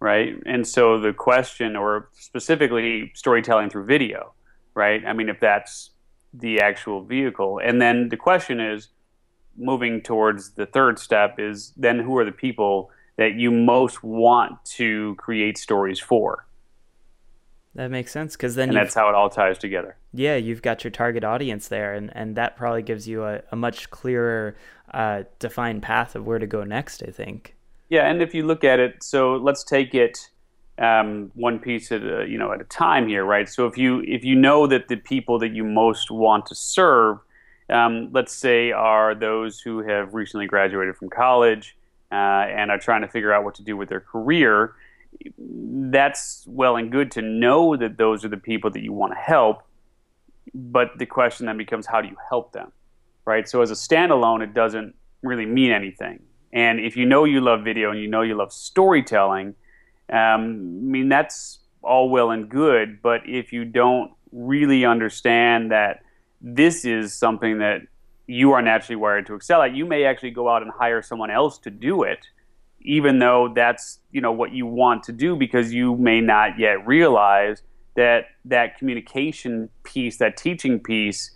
right? 0.00 0.34
And 0.46 0.66
so 0.66 0.98
the 0.98 1.12
question, 1.12 1.76
or 1.76 2.08
specifically 2.12 3.12
storytelling 3.14 3.70
through 3.70 3.84
video, 3.84 4.32
right? 4.74 5.04
I 5.06 5.12
mean, 5.12 5.28
if 5.28 5.38
that's 5.40 5.90
the 6.32 6.60
actual 6.60 7.02
vehicle, 7.02 7.60
and 7.62 7.80
then 7.80 8.08
the 8.08 8.16
question 8.16 8.60
is, 8.60 8.88
moving 9.56 10.00
towards 10.00 10.52
the 10.52 10.64
third 10.64 10.98
step 10.98 11.38
is 11.38 11.72
then 11.76 11.98
who 11.98 12.16
are 12.16 12.24
the 12.24 12.32
people 12.32 12.90
that 13.16 13.34
you 13.34 13.50
most 13.50 14.02
want 14.02 14.64
to 14.64 15.14
create 15.16 15.58
stories 15.58 16.00
for? 16.00 16.46
That 17.74 17.90
makes 17.90 18.10
sense 18.10 18.36
because 18.36 18.56
then 18.56 18.70
and 18.70 18.76
that's 18.76 18.94
how 18.94 19.08
it 19.08 19.14
all 19.14 19.30
ties 19.30 19.58
together. 19.58 19.96
Yeah, 20.12 20.36
you've 20.36 20.62
got 20.62 20.82
your 20.82 20.90
target 20.90 21.22
audience 21.22 21.68
there, 21.68 21.94
and, 21.94 22.10
and 22.16 22.34
that 22.36 22.56
probably 22.56 22.82
gives 22.82 23.06
you 23.06 23.24
a, 23.24 23.42
a 23.52 23.56
much 23.56 23.90
clearer, 23.90 24.56
uh, 24.92 25.22
defined 25.38 25.82
path 25.82 26.16
of 26.16 26.26
where 26.26 26.40
to 26.40 26.48
go 26.48 26.64
next. 26.64 27.02
I 27.06 27.12
think. 27.12 27.54
Yeah, 27.88 28.10
and 28.10 28.20
if 28.22 28.34
you 28.34 28.44
look 28.44 28.64
at 28.64 28.80
it, 28.80 29.02
so 29.02 29.36
let's 29.36 29.62
take 29.62 29.94
it 29.94 30.30
um, 30.78 31.30
one 31.34 31.60
piece 31.60 31.92
at 31.92 32.02
a, 32.02 32.26
you 32.26 32.38
know 32.38 32.50
at 32.52 32.60
a 32.60 32.64
time 32.64 33.06
here, 33.06 33.24
right? 33.24 33.48
So 33.48 33.66
if 33.66 33.78
you 33.78 34.00
if 34.00 34.24
you 34.24 34.34
know 34.34 34.66
that 34.66 34.88
the 34.88 34.96
people 34.96 35.38
that 35.38 35.50
you 35.50 35.62
most 35.62 36.10
want 36.10 36.46
to 36.46 36.56
serve, 36.56 37.18
um, 37.68 38.08
let's 38.10 38.34
say, 38.34 38.72
are 38.72 39.14
those 39.14 39.60
who 39.60 39.86
have 39.86 40.12
recently 40.12 40.46
graduated 40.46 40.96
from 40.96 41.08
college 41.08 41.76
uh, 42.10 42.14
and 42.14 42.72
are 42.72 42.78
trying 42.78 43.02
to 43.02 43.08
figure 43.08 43.32
out 43.32 43.44
what 43.44 43.54
to 43.56 43.62
do 43.62 43.76
with 43.76 43.88
their 43.88 44.00
career 44.00 44.74
that's 45.38 46.44
well 46.46 46.76
and 46.76 46.90
good 46.90 47.10
to 47.12 47.22
know 47.22 47.76
that 47.76 47.98
those 47.98 48.24
are 48.24 48.28
the 48.28 48.36
people 48.36 48.70
that 48.70 48.82
you 48.82 48.92
want 48.92 49.12
to 49.12 49.18
help. 49.18 49.62
But 50.54 50.98
the 50.98 51.06
question 51.06 51.46
then 51.46 51.56
becomes, 51.56 51.86
how 51.86 52.00
do 52.00 52.08
you 52.08 52.16
help 52.28 52.52
them? 52.52 52.72
Right? 53.24 53.48
So 53.48 53.62
as 53.62 53.70
a 53.70 53.74
standalone, 53.74 54.42
it 54.42 54.54
doesn't 54.54 54.94
really 55.22 55.46
mean 55.46 55.72
anything. 55.72 56.20
And 56.52 56.80
if 56.80 56.96
you 56.96 57.06
know 57.06 57.24
you 57.24 57.40
love 57.40 57.62
video 57.62 57.90
and 57.90 58.00
you 58.00 58.08
know 58.08 58.22
you 58.22 58.34
love 58.34 58.52
storytelling, 58.52 59.54
um, 60.12 60.16
I 60.16 60.90
mean, 60.90 61.08
that's 61.08 61.60
all 61.82 62.10
well 62.10 62.30
and 62.30 62.48
good. 62.48 63.00
But 63.02 63.20
if 63.26 63.52
you 63.52 63.64
don't 63.64 64.12
really 64.32 64.84
understand 64.84 65.70
that 65.70 66.02
this 66.40 66.84
is 66.84 67.14
something 67.14 67.58
that 67.58 67.82
you 68.26 68.52
are 68.52 68.62
naturally 68.62 68.96
wired 68.96 69.26
to 69.26 69.34
excel 69.34 69.62
at, 69.62 69.74
you 69.74 69.84
may 69.84 70.04
actually 70.04 70.30
go 70.30 70.48
out 70.48 70.62
and 70.62 70.70
hire 70.70 71.02
someone 71.02 71.30
else 71.30 71.58
to 71.58 71.70
do 71.70 72.02
it 72.02 72.26
even 72.82 73.18
though 73.18 73.52
that's 73.54 73.98
you 74.10 74.20
know 74.20 74.32
what 74.32 74.52
you 74.52 74.66
want 74.66 75.02
to 75.04 75.12
do 75.12 75.36
because 75.36 75.72
you 75.72 75.96
may 75.96 76.20
not 76.20 76.58
yet 76.58 76.86
realize 76.86 77.62
that 77.96 78.26
that 78.44 78.78
communication 78.78 79.68
piece 79.82 80.18
that 80.18 80.36
teaching 80.36 80.78
piece 80.80 81.32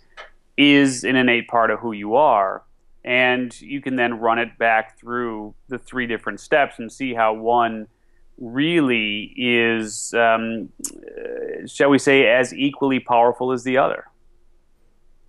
is 0.57 1.03
an 1.03 1.15
innate 1.15 1.47
part 1.47 1.71
of 1.71 1.79
who 1.79 1.91
you 1.91 2.15
are. 2.15 2.63
And 3.03 3.59
you 3.61 3.81
can 3.81 3.97
then 3.97 4.15
run 4.15 4.39
it 4.39 4.57
back 4.57 4.97
through 4.99 5.53
the 5.67 5.77
three 5.77 6.07
different 6.07 6.39
steps 6.39 6.79
and 6.79 6.91
see 6.91 7.13
how 7.13 7.33
one 7.33 7.87
really 8.37 9.33
is 9.37 10.13
um, 10.13 10.69
shall 11.67 11.89
we 11.89 11.99
say 11.99 12.27
as 12.27 12.53
equally 12.53 12.99
powerful 12.99 13.51
as 13.51 13.63
the 13.63 13.77
other. 13.77 14.05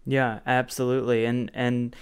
Yeah 0.06 0.40
absolutely. 0.46 1.26
And 1.26 1.50
and 1.52 1.94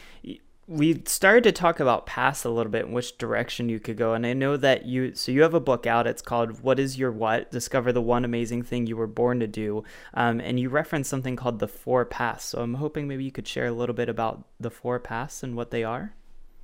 we 0.66 1.02
started 1.04 1.44
to 1.44 1.52
talk 1.52 1.78
about 1.78 2.06
past 2.06 2.44
a 2.44 2.50
little 2.50 2.73
bit 2.73 2.88
which 2.88 3.18
direction 3.18 3.68
you 3.68 3.78
could 3.78 3.97
go 3.97 4.14
and 4.14 4.26
i 4.26 4.33
know 4.33 4.56
that 4.56 4.87
you 4.87 5.14
so 5.14 5.30
you 5.30 5.42
have 5.42 5.54
a 5.54 5.61
book 5.61 5.87
out 5.87 6.06
it's 6.06 6.23
called 6.23 6.62
what 6.62 6.78
is 6.78 6.99
your 6.99 7.12
what? 7.12 7.50
Discover 7.50 7.92
the 7.92 8.00
one 8.00 8.25
amazing 8.25 8.62
thing 8.62 8.87
you 8.87 8.97
were 8.97 9.06
born 9.06 9.40
to 9.40 9.47
do 9.47 9.85
um, 10.14 10.40
and 10.40 10.59
you 10.59 10.68
reference 10.68 11.09
something 11.09 11.37
called 11.37 11.59
the 11.59 11.68
four 11.68 12.04
paths 12.04 12.47
so 12.47 12.62
i'm 12.62 12.75
hoping 12.75 13.06
maybe 13.06 13.25
you 13.25 13.33
could 13.33 13.47
share 13.47 13.66
a 13.66 13.73
little 13.73 13.94
bit 13.94 14.09
about 14.09 14.44
the 14.59 14.71
four 14.71 14.99
paths 14.99 15.42
and 15.42 15.56
what 15.56 15.71
they 15.71 15.85
are. 15.85 16.14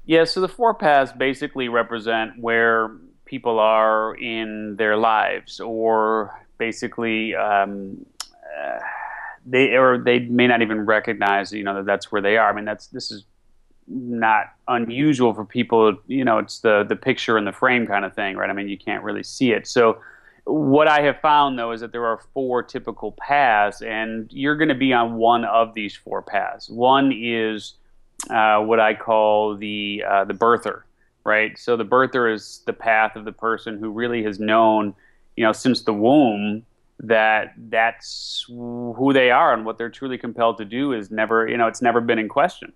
Yeah 0.06 0.24
so 0.24 0.40
the 0.40 0.48
four 0.48 0.74
paths 0.74 1.12
basically 1.12 1.68
represent 1.68 2.38
where 2.38 2.96
people 3.26 3.58
are 3.58 4.14
in 4.14 4.76
their 4.76 4.96
lives 4.96 5.60
or 5.60 6.46
basically 6.58 7.34
um, 7.34 8.04
uh, 8.58 8.78
they 9.46 9.76
or 9.76 9.98
they 9.98 10.20
may 10.20 10.46
not 10.46 10.62
even 10.62 10.84
recognize 10.84 11.52
you 11.52 11.64
know 11.64 11.74
that 11.76 11.86
that's 11.86 12.10
where 12.10 12.20
they 12.20 12.36
are. 12.36 12.50
I 12.50 12.54
mean 12.54 12.64
that's 12.64 12.88
this 12.88 13.10
is 13.10 13.24
not 13.86 14.54
unusual 14.68 15.34
for 15.34 15.44
people. 15.44 15.96
You 16.06 16.24
know, 16.24 16.38
it's 16.38 16.60
the 16.60 16.84
the 16.88 16.96
picture 16.96 17.36
in 17.36 17.44
the 17.44 17.52
frame 17.52 17.86
kind 17.86 18.04
of 18.04 18.14
thing, 18.14 18.36
right? 18.36 18.50
I 18.50 18.52
mean, 18.52 18.68
you 18.68 18.78
can't 18.78 19.02
really 19.02 19.22
see 19.22 19.52
it. 19.52 19.66
So, 19.66 20.00
what 20.44 20.88
I 20.88 21.02
have 21.02 21.20
found 21.20 21.58
though 21.58 21.72
is 21.72 21.80
that 21.80 21.92
there 21.92 22.06
are 22.06 22.20
four 22.32 22.62
typical 22.62 23.12
paths, 23.12 23.82
and 23.82 24.30
you're 24.32 24.56
going 24.56 24.68
to 24.68 24.74
be 24.74 24.92
on 24.92 25.16
one 25.16 25.44
of 25.44 25.74
these 25.74 25.94
four 25.94 26.22
paths. 26.22 26.68
One 26.70 27.12
is 27.14 27.74
uh, 28.28 28.60
what 28.60 28.80
I 28.80 28.94
call 28.94 29.56
the 29.56 30.04
uh, 30.08 30.24
the 30.24 30.34
birther, 30.34 30.82
right? 31.24 31.58
So 31.58 31.76
the 31.76 31.84
birther 31.84 32.32
is 32.32 32.62
the 32.66 32.72
path 32.72 33.16
of 33.16 33.24
the 33.24 33.32
person 33.32 33.78
who 33.78 33.90
really 33.90 34.22
has 34.24 34.38
known, 34.38 34.94
you 35.36 35.44
know, 35.44 35.52
since 35.52 35.82
the 35.82 35.94
womb 35.94 36.64
that 37.02 37.54
that's 37.70 38.44
who 38.46 39.10
they 39.14 39.30
are 39.30 39.54
and 39.54 39.64
what 39.64 39.78
they're 39.78 39.88
truly 39.88 40.18
compelled 40.18 40.58
to 40.58 40.66
do 40.66 40.92
is 40.92 41.10
never, 41.10 41.48
you 41.48 41.56
know, 41.56 41.66
it's 41.66 41.80
never 41.80 41.98
been 41.98 42.18
in 42.18 42.28
question 42.28 42.74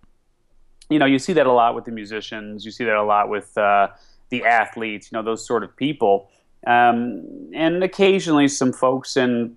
you 0.91 0.99
know, 0.99 1.07
you 1.07 1.19
see 1.19 1.33
that 1.35 1.47
a 1.47 1.53
lot 1.53 1.75
with 1.75 1.85
the 1.85 1.91
musicians. 1.91 2.65
You 2.65 2.71
see 2.71 2.85
that 2.85 2.97
a 2.97 3.03
lot 3.03 3.29
with 3.29 3.57
uh, 3.57 3.89
the 4.31 4.45
athletes. 4.45 5.11
You 5.11 5.19
know, 5.19 5.23
those 5.23 5.47
sort 5.47 5.65
of 5.65 5.77
people, 5.77 6.29
um, 6.67 7.51
and 7.55 7.83
occasionally 7.83 8.49
some 8.49 8.73
folks 8.73 9.17
in 9.17 9.57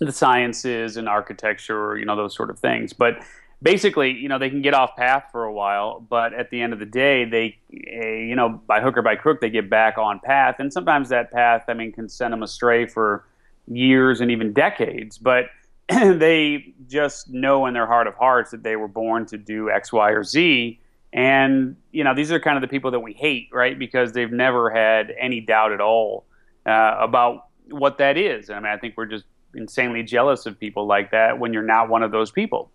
the 0.00 0.12
sciences 0.12 0.96
and 0.96 1.08
architecture. 1.08 1.96
You 1.98 2.04
know, 2.04 2.16
those 2.16 2.34
sort 2.34 2.50
of 2.50 2.58
things. 2.58 2.92
But 2.92 3.18
basically, 3.62 4.12
you 4.12 4.28
know, 4.28 4.38
they 4.38 4.50
can 4.50 4.62
get 4.62 4.74
off 4.74 4.96
path 4.96 5.24
for 5.32 5.44
a 5.44 5.52
while, 5.52 6.00
but 6.00 6.32
at 6.32 6.50
the 6.50 6.60
end 6.60 6.72
of 6.72 6.78
the 6.78 6.86
day, 6.86 7.24
they, 7.24 7.58
uh, 7.72 8.06
you 8.06 8.36
know, 8.36 8.48
by 8.48 8.80
hook 8.80 8.96
or 8.96 9.02
by 9.02 9.16
crook, 9.16 9.40
they 9.40 9.50
get 9.50 9.68
back 9.68 9.98
on 9.98 10.20
path. 10.20 10.56
And 10.58 10.72
sometimes 10.72 11.08
that 11.08 11.32
path, 11.32 11.64
I 11.68 11.74
mean, 11.74 11.92
can 11.92 12.08
send 12.08 12.32
them 12.32 12.42
astray 12.42 12.86
for 12.86 13.24
years 13.66 14.20
and 14.20 14.30
even 14.30 14.52
decades. 14.52 15.18
But 15.18 15.46
they 16.18 16.74
just 16.86 17.30
know 17.30 17.66
in 17.66 17.74
their 17.74 17.86
heart 17.86 18.06
of 18.06 18.14
hearts 18.14 18.50
that 18.50 18.62
they 18.62 18.76
were 18.76 18.88
born 18.88 19.24
to 19.26 19.38
do 19.38 19.70
X, 19.70 19.92
Y, 19.92 20.10
or 20.10 20.22
Z. 20.22 20.80
And, 21.12 21.76
you 21.90 22.04
know, 22.04 22.14
these 22.14 22.30
are 22.30 22.38
kind 22.38 22.56
of 22.56 22.60
the 22.60 22.68
people 22.68 22.90
that 22.90 23.00
we 23.00 23.14
hate, 23.14 23.48
right? 23.52 23.78
Because 23.78 24.12
they've 24.12 24.30
never 24.30 24.70
had 24.70 25.12
any 25.18 25.40
doubt 25.40 25.72
at 25.72 25.80
all 25.80 26.26
uh, 26.66 26.96
about 27.00 27.46
what 27.70 27.98
that 27.98 28.18
is. 28.18 28.50
I 28.50 28.56
mean, 28.56 28.66
I 28.66 28.76
think 28.76 28.94
we're 28.96 29.06
just 29.06 29.24
insanely 29.54 30.02
jealous 30.02 30.44
of 30.44 30.60
people 30.60 30.86
like 30.86 31.10
that 31.12 31.38
when 31.38 31.54
you're 31.54 31.62
not 31.62 31.88
one 31.88 32.02
of 32.02 32.12
those 32.12 32.30
people. 32.30 32.70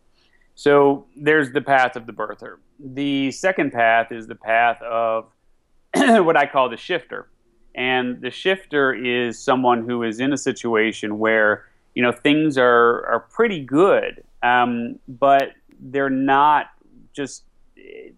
So 0.55 1.05
there's 1.15 1.51
the 1.51 1.61
path 1.61 1.95
of 1.95 2.07
the 2.07 2.13
birther. 2.13 2.57
The 2.79 3.31
second 3.31 3.71
path 3.71 4.11
is 4.11 4.27
the 4.27 4.35
path 4.35 4.81
of 4.81 5.31
what 5.95 6.37
I 6.37 6.47
call 6.47 6.69
the 6.69 6.77
shifter. 6.77 7.29
And 7.75 8.21
the 8.21 8.29
shifter 8.31 8.93
is 8.93 9.39
someone 9.39 9.87
who 9.87 10.03
is 10.03 10.19
in 10.19 10.31
a 10.31 10.37
situation 10.37 11.17
where 11.17 11.65
you 11.95 12.03
know 12.03 12.11
things 12.11 12.57
are 12.57 13.05
are 13.07 13.25
pretty 13.31 13.63
good, 13.63 14.23
um, 14.41 14.99
but 15.07 15.53
they're 15.79 16.09
not 16.09 16.67
just. 17.13 17.43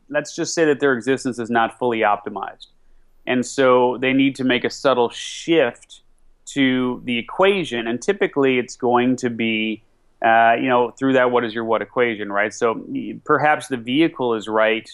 Let's 0.09 0.35
just 0.35 0.53
say 0.53 0.65
that 0.65 0.79
their 0.79 0.93
existence 0.93 1.39
is 1.39 1.49
not 1.49 1.79
fully 1.79 1.99
optimized, 1.99 2.67
and 3.25 3.45
so 3.45 3.97
they 3.99 4.13
need 4.13 4.35
to 4.35 4.43
make 4.43 4.63
a 4.63 4.69
subtle 4.69 5.09
shift 5.09 6.01
to 6.53 7.01
the 7.05 7.17
equation. 7.17 7.87
And 7.87 7.99
typically, 7.99 8.59
it's 8.59 8.75
going 8.75 9.15
to 9.17 9.29
be 9.31 9.83
uh, 10.25 10.55
you 10.59 10.67
know, 10.67 10.91
through 10.91 11.13
that 11.13 11.31
what 11.31 11.43
is 11.43 11.53
your 11.53 11.63
what 11.65 11.81
equation, 11.81 12.31
right? 12.31 12.53
So 12.53 12.83
perhaps 13.25 13.67
the 13.67 13.77
vehicle 13.77 14.33
is 14.33 14.47
right 14.47 14.89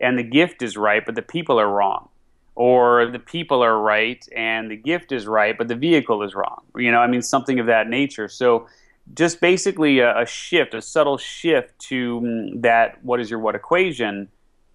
and 0.00 0.18
the 0.18 0.22
gift 0.22 0.62
is 0.62 0.76
right, 0.76 1.04
but 1.04 1.14
the 1.14 1.22
people 1.22 1.58
are 1.58 1.68
wrong. 1.68 2.08
Or 2.56 3.06
the 3.06 3.18
people 3.18 3.62
are 3.62 3.78
right 3.78 4.26
and 4.34 4.70
the 4.70 4.76
gift 4.76 5.12
is 5.12 5.26
right, 5.26 5.56
but 5.56 5.68
the 5.68 5.76
vehicle 5.76 6.22
is 6.22 6.34
wrong. 6.34 6.62
You 6.74 6.90
know, 6.90 7.00
I 7.00 7.06
mean, 7.06 7.22
something 7.22 7.60
of 7.60 7.66
that 7.66 7.88
nature. 7.88 8.28
So 8.28 8.66
just 9.14 9.40
basically 9.40 10.00
a, 10.00 10.22
a 10.22 10.26
shift, 10.26 10.74
a 10.74 10.82
subtle 10.82 11.18
shift 11.18 11.78
to 11.90 12.20
mm, 12.20 12.62
that 12.62 13.04
what 13.04 13.20
is 13.20 13.30
your 13.30 13.38
what 13.38 13.54
equation 13.54 14.28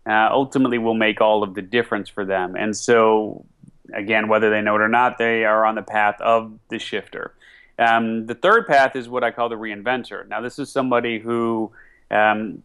uh, 0.08 0.30
ultimately 0.32 0.78
will 0.78 0.94
make 0.94 1.22
all 1.22 1.44
of 1.44 1.54
the 1.54 1.62
difference 1.62 2.10
for 2.10 2.26
them. 2.26 2.56
And 2.56 2.76
so, 2.76 3.46
again, 3.94 4.28
whether 4.28 4.50
they 4.50 4.62
know 4.62 4.76
it 4.76 4.82
or 4.82 4.88
not, 4.88 5.18
they 5.18 5.44
are 5.46 5.66
on 5.66 5.76
the 5.76 5.82
path 5.82 6.20
of 6.22 6.58
the 6.70 6.80
shifter. 6.80 7.34
Um, 7.78 8.26
the 8.28 8.36
third 8.36 8.68
path 8.68 8.96
is 8.96 9.10
what 9.10 9.24
I 9.24 9.32
call 9.32 9.50
the 9.50 9.56
reinventor. 9.56 10.28
Now, 10.28 10.42
this 10.42 10.60
is 10.60 10.72
somebody 10.72 11.20
who 11.20 11.72
um, 12.10 12.64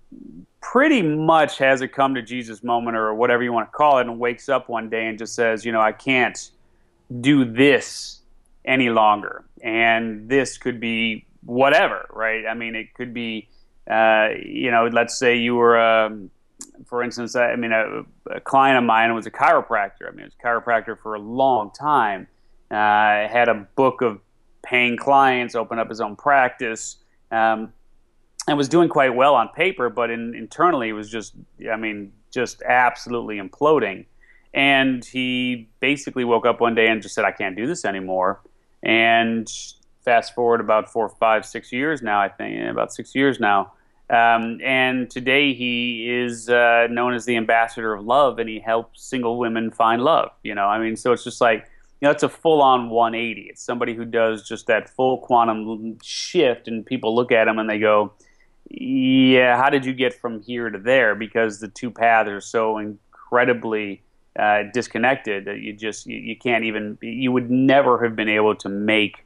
pretty 0.60 1.02
much 1.02 1.58
has 1.58 1.80
a 1.80 1.88
come 1.88 2.14
to 2.14 2.22
Jesus 2.22 2.62
moment 2.62 2.96
or 2.96 3.14
whatever 3.14 3.42
you 3.42 3.52
want 3.52 3.70
to 3.70 3.76
call 3.76 3.98
it 3.98 4.06
and 4.06 4.18
wakes 4.18 4.48
up 4.48 4.68
one 4.68 4.88
day 4.88 5.06
and 5.06 5.18
just 5.18 5.34
says, 5.34 5.64
you 5.64 5.72
know, 5.72 5.80
I 5.80 5.92
can't 5.92 6.50
do 7.20 7.44
this 7.44 8.20
any 8.64 8.90
longer. 8.90 9.44
And 9.62 10.28
this 10.28 10.58
could 10.58 10.80
be 10.80 11.24
whatever, 11.44 12.06
right? 12.12 12.44
I 12.46 12.54
mean, 12.54 12.74
it 12.74 12.94
could 12.94 13.14
be, 13.14 13.48
uh, 13.88 14.30
you 14.44 14.70
know, 14.70 14.88
let's 14.92 15.16
say 15.16 15.36
you 15.36 15.54
were, 15.54 15.78
um, 15.78 16.30
for 16.86 17.02
instance, 17.02 17.36
I 17.36 17.56
mean, 17.56 17.72
a, 17.72 18.02
a, 18.30 18.40
client 18.40 18.78
of 18.78 18.84
mine 18.84 19.14
was 19.14 19.26
a 19.26 19.30
chiropractor. 19.30 20.08
I 20.08 20.10
mean, 20.10 20.20
it 20.20 20.24
was 20.24 20.34
a 20.40 20.46
chiropractor 20.46 20.98
for 21.00 21.14
a 21.14 21.20
long 21.20 21.70
time. 21.70 22.26
Uh, 22.70 23.28
had 23.28 23.48
a 23.48 23.66
book 23.76 24.02
of 24.02 24.20
paying 24.64 24.96
clients, 24.96 25.54
opened 25.54 25.80
up 25.80 25.88
his 25.88 26.00
own 26.00 26.16
practice, 26.16 26.96
um, 27.30 27.72
and 28.48 28.56
was 28.56 28.68
doing 28.68 28.88
quite 28.88 29.14
well 29.14 29.34
on 29.34 29.48
paper, 29.48 29.88
but 29.88 30.10
in, 30.10 30.34
internally 30.34 30.88
it 30.88 30.92
was 30.92 31.10
just, 31.10 31.34
I 31.70 31.76
mean, 31.76 32.12
just 32.32 32.62
absolutely 32.62 33.38
imploding. 33.38 34.06
And 34.54 35.04
he 35.04 35.68
basically 35.80 36.24
woke 36.24 36.46
up 36.46 36.60
one 36.60 36.74
day 36.74 36.88
and 36.88 37.02
just 37.02 37.14
said, 37.14 37.24
I 37.24 37.32
can't 37.32 37.56
do 37.56 37.66
this 37.66 37.84
anymore. 37.84 38.40
And 38.82 39.48
fast 40.04 40.34
forward 40.34 40.60
about 40.60 40.90
four, 40.90 41.08
five, 41.08 41.44
six 41.44 41.72
years 41.72 42.02
now, 42.02 42.20
I 42.20 42.28
think, 42.28 42.70
about 42.70 42.92
six 42.92 43.14
years 43.14 43.40
now. 43.40 43.72
Um, 44.08 44.60
and 44.62 45.10
today 45.10 45.52
he 45.52 46.08
is 46.08 46.48
uh, 46.48 46.86
known 46.88 47.12
as 47.12 47.24
the 47.24 47.36
ambassador 47.36 47.92
of 47.92 48.04
love, 48.04 48.38
and 48.38 48.48
he 48.48 48.60
helps 48.60 49.02
single 49.02 49.36
women 49.36 49.72
find 49.72 50.02
love. 50.02 50.30
You 50.44 50.54
know, 50.54 50.66
I 50.66 50.78
mean, 50.78 50.94
so 50.94 51.12
it's 51.12 51.24
just 51.24 51.40
like 51.40 51.68
you 52.00 52.06
know, 52.06 52.12
it's 52.12 52.22
a 52.22 52.28
full 52.28 52.60
on 52.60 52.90
180. 52.90 53.48
It's 53.50 53.62
somebody 53.62 53.94
who 53.94 54.04
does 54.04 54.46
just 54.46 54.66
that 54.66 54.88
full 54.90 55.18
quantum 55.18 55.98
shift, 56.02 56.68
and 56.68 56.86
people 56.86 57.16
look 57.16 57.32
at 57.32 57.48
him 57.48 57.58
and 57.58 57.68
they 57.68 57.78
go, 57.78 58.12
Yeah, 58.68 59.56
how 59.56 59.70
did 59.70 59.84
you 59.84 59.92
get 59.92 60.14
from 60.14 60.42
here 60.42 60.70
to 60.70 60.78
there? 60.78 61.14
Because 61.14 61.60
the 61.60 61.68
two 61.68 61.90
paths 61.90 62.28
are 62.28 62.40
so 62.40 62.78
incredibly 62.78 64.02
uh, 64.38 64.64
disconnected 64.72 65.44
that 65.46 65.60
you 65.60 65.72
just, 65.72 66.06
you, 66.06 66.18
you 66.18 66.36
can't 66.36 66.64
even, 66.64 66.98
you 67.00 67.32
would 67.32 67.50
never 67.50 68.02
have 68.04 68.16
been 68.16 68.28
able 68.28 68.54
to 68.56 68.68
make 68.68 69.24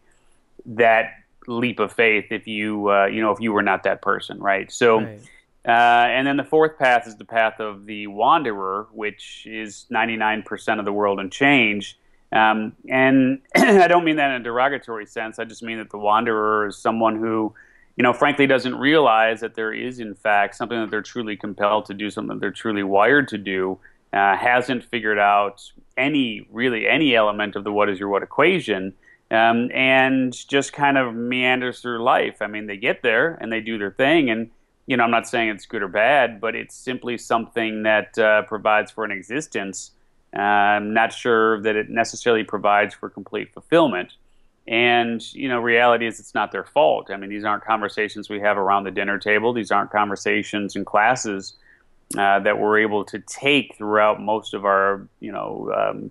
that 0.67 1.15
leap 1.47 1.81
of 1.81 1.93
faith 1.93 2.27
if 2.31 2.47
you, 2.47 2.91
uh, 2.91 3.07
you 3.07 3.21
know, 3.23 3.31
if 3.31 3.41
you 3.41 3.53
were 3.53 3.63
not 3.63 3.83
that 3.85 4.03
person, 4.03 4.39
right? 4.39 4.71
So, 4.71 5.01
right. 5.01 5.21
Uh, 5.67 6.07
and 6.09 6.27
then 6.27 6.39
the 6.39 6.45
fourth 6.45 6.79
path 6.79 7.07
is 7.07 7.17
the 7.17 7.25
path 7.25 7.61
of 7.61 7.85
the 7.85 8.07
wanderer, 8.07 8.89
which 8.93 9.47
is 9.47 9.85
99% 9.91 10.79
of 10.79 10.85
the 10.87 10.93
world 10.93 11.21
and 11.21 11.31
change. 11.31 11.99
Um, 12.33 12.75
and 12.89 13.41
I 13.55 13.87
don't 13.87 14.05
mean 14.05 14.17
that 14.17 14.31
in 14.31 14.41
a 14.41 14.45
derogatory 14.45 15.07
sense. 15.07 15.39
I 15.39 15.45
just 15.45 15.63
mean 15.63 15.79
that 15.79 15.91
the 15.91 15.99
wanderer 15.99 16.69
is 16.69 16.79
someone 16.79 17.17
who, 17.17 17.55
you 18.01 18.03
know, 18.03 18.15
frankly 18.15 18.47
doesn't 18.47 18.77
realize 18.77 19.41
that 19.41 19.57
there 19.57 19.75
is, 19.75 20.01
in 20.01 20.15
fact, 20.15 20.57
something 20.57 20.81
that 20.81 20.91
they're 20.91 21.03
truly 21.03 21.37
compelled 21.37 21.85
to 21.85 21.93
do, 21.93 22.09
something 22.09 22.37
that 22.37 22.41
they're 22.41 22.51
truly 22.51 22.83
wired 22.83 23.29
to 23.29 23.37
do, 23.37 23.79
uh, 24.15 24.35
hasn't 24.39 24.83
figured 24.85 25.19
out 25.19 25.71
any, 25.99 26.49
really, 26.51 26.89
any 26.89 27.15
element 27.15 27.57
of 27.57 27.65
the 27.65 27.71
what 27.71 27.91
is 27.91 28.01
your 28.01 28.09
what 28.09 28.23
equation, 28.23 28.95
um, 29.31 29.71
and 29.75 30.33
just 30.49 30.73
kind 30.73 30.97
of 30.97 31.15
meanders 31.15 31.83
through 31.83 32.03
life. 32.03 32.37
I 32.41 32.47
mean, 32.47 32.67
they 32.67 32.79
get 32.79 33.03
there 33.03 33.35
and 33.35 33.53
they 33.53 33.61
do 33.61 33.77
their 33.77 33.91
thing, 33.91 34.31
and 34.31 34.51
you 34.87 34.97
know, 34.97 35.05
I'm 35.05 35.11
not 35.11 35.29
saying 35.29 35.51
it's 35.51 35.67
good 35.67 35.83
or 35.83 35.89
bad, 35.89 36.41
but 36.41 36.55
it's 36.57 36.75
simply 36.75 37.19
something 37.19 37.83
that 37.83 38.19
uh, 38.19 38.45
provides 38.45 38.91
for 38.91 39.05
an 39.05 39.11
existence 39.11 39.91
I'm 40.33 40.95
not 40.95 41.13
sure 41.13 41.61
that 41.63 41.77
it 41.77 41.91
necessarily 41.91 42.45
provides 42.45 42.95
for 42.95 43.11
complete 43.11 43.53
fulfillment. 43.53 44.13
And, 44.71 45.21
you 45.35 45.49
know, 45.49 45.59
reality 45.59 46.07
is 46.07 46.21
it's 46.21 46.33
not 46.33 46.53
their 46.53 46.65
fault. 46.65 47.11
I 47.11 47.17
mean, 47.17 47.29
these 47.29 47.45
aren't 47.45 47.65
conversations 47.65 48.31
we 48.31 48.39
have 48.41 48.57
around 48.57 48.85
the 48.85 48.93
dinner 48.93 49.19
table. 49.19 49.53
These 49.53 49.73
aren't 49.73 49.91
conversations 49.91 50.77
in 50.77 50.85
classes 50.85 51.55
uh, 52.17 52.39
that 52.39 52.59
we're 52.59 52.79
able 52.79 53.05
to 53.07 53.19
take 53.19 53.75
throughout 53.77 54.23
most 54.23 54.55
of 54.55 54.65
our, 54.65 55.09
you 55.19 55.33
know, 55.33 55.73
um, 55.77 56.11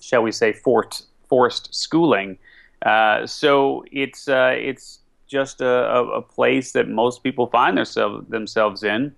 shall 0.00 0.22
we 0.22 0.32
say, 0.32 0.52
forced, 0.52 1.06
forced 1.28 1.72
schooling. 1.72 2.36
Uh, 2.84 3.26
so 3.26 3.84
it's, 3.92 4.28
uh, 4.28 4.54
it's 4.58 4.98
just 5.28 5.60
a, 5.60 5.66
a, 5.66 6.20
place 6.20 6.72
that 6.72 6.88
most 6.88 7.22
people 7.22 7.46
find 7.46 7.78
themselves, 7.78 8.28
themselves 8.28 8.82
in 8.82 9.14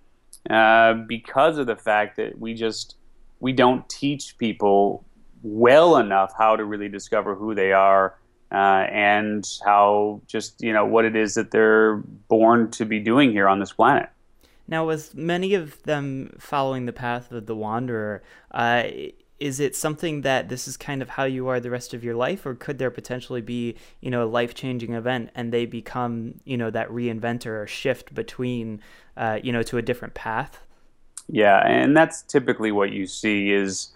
uh, 0.51 0.93
because 0.93 1.59
of 1.59 1.67
the 1.67 1.77
fact 1.77 2.17
that 2.19 2.39
we 2.39 2.53
just– 2.53 2.97
we 3.41 3.53
don't 3.53 3.89
teach 3.89 4.39
people 4.39 5.05
well 5.43 5.97
enough 5.97 6.33
how 6.37 6.57
to 6.57 6.65
really 6.65 6.89
discover 6.89 7.35
who 7.35 7.55
they 7.55 7.73
are 7.73 8.19
uh, 8.53 8.87
and 8.91 9.47
how 9.65 10.21
just 10.27 10.63
you 10.63 10.73
know 10.73 10.85
what 10.85 11.05
it 11.05 11.17
is 11.17 11.35
that 11.35 11.51
they're 11.51 11.97
born 12.29 12.71
to 12.73 12.85
be 12.85 13.01
doing 13.01 13.31
here 13.31 13.49
on 13.49 13.61
this 13.61 13.73
planet. 13.73 14.09
Now, 14.69 14.87
with 14.87 15.15
many 15.15 15.55
of 15.55 15.83
them 15.85 16.37
following 16.39 16.87
the 16.87 16.93
path 16.93 17.31
of 17.31 17.47
the 17.47 17.55
wanderer, 17.55 18.23
uh, 18.51 18.85
is 19.39 19.61
it 19.61 19.77
something 19.77 20.23
that 20.23 20.49
this 20.49 20.67
is 20.67 20.77
kind 20.77 21.03
of 21.03 21.11
how 21.11 21.25
you 21.25 21.47
are 21.49 21.61
the 21.61 21.71
rest 21.71 21.95
of 21.95 22.03
your 22.03 22.17
life, 22.17 22.47
or 22.47 22.55
could 22.55 22.79
there 22.79 22.91
potentially 22.91 23.41
be 23.41 23.77
you 24.01 24.11
know 24.11 24.25
a 24.25 24.27
life 24.27 24.55
changing 24.55 24.95
event 24.95 25.31
and 25.35 25.53
they 25.53 25.67
become 25.67 26.41
you 26.45 26.57
know 26.57 26.71
that 26.71 26.89
reinventor 26.89 27.63
or 27.63 27.67
shift 27.67 28.15
between 28.15 28.81
uh, 29.17 29.39
you 29.43 29.53
know 29.53 29.63
to 29.63 29.79
a 29.79 29.83
different 29.83 30.15
path? 30.15 30.61
Yeah, 31.29 31.67
and 31.67 31.97
that's 31.97 32.23
typically 32.23 32.73
what 32.73 32.93
you 32.93 33.07
see 33.07 33.51
is, 33.51 33.89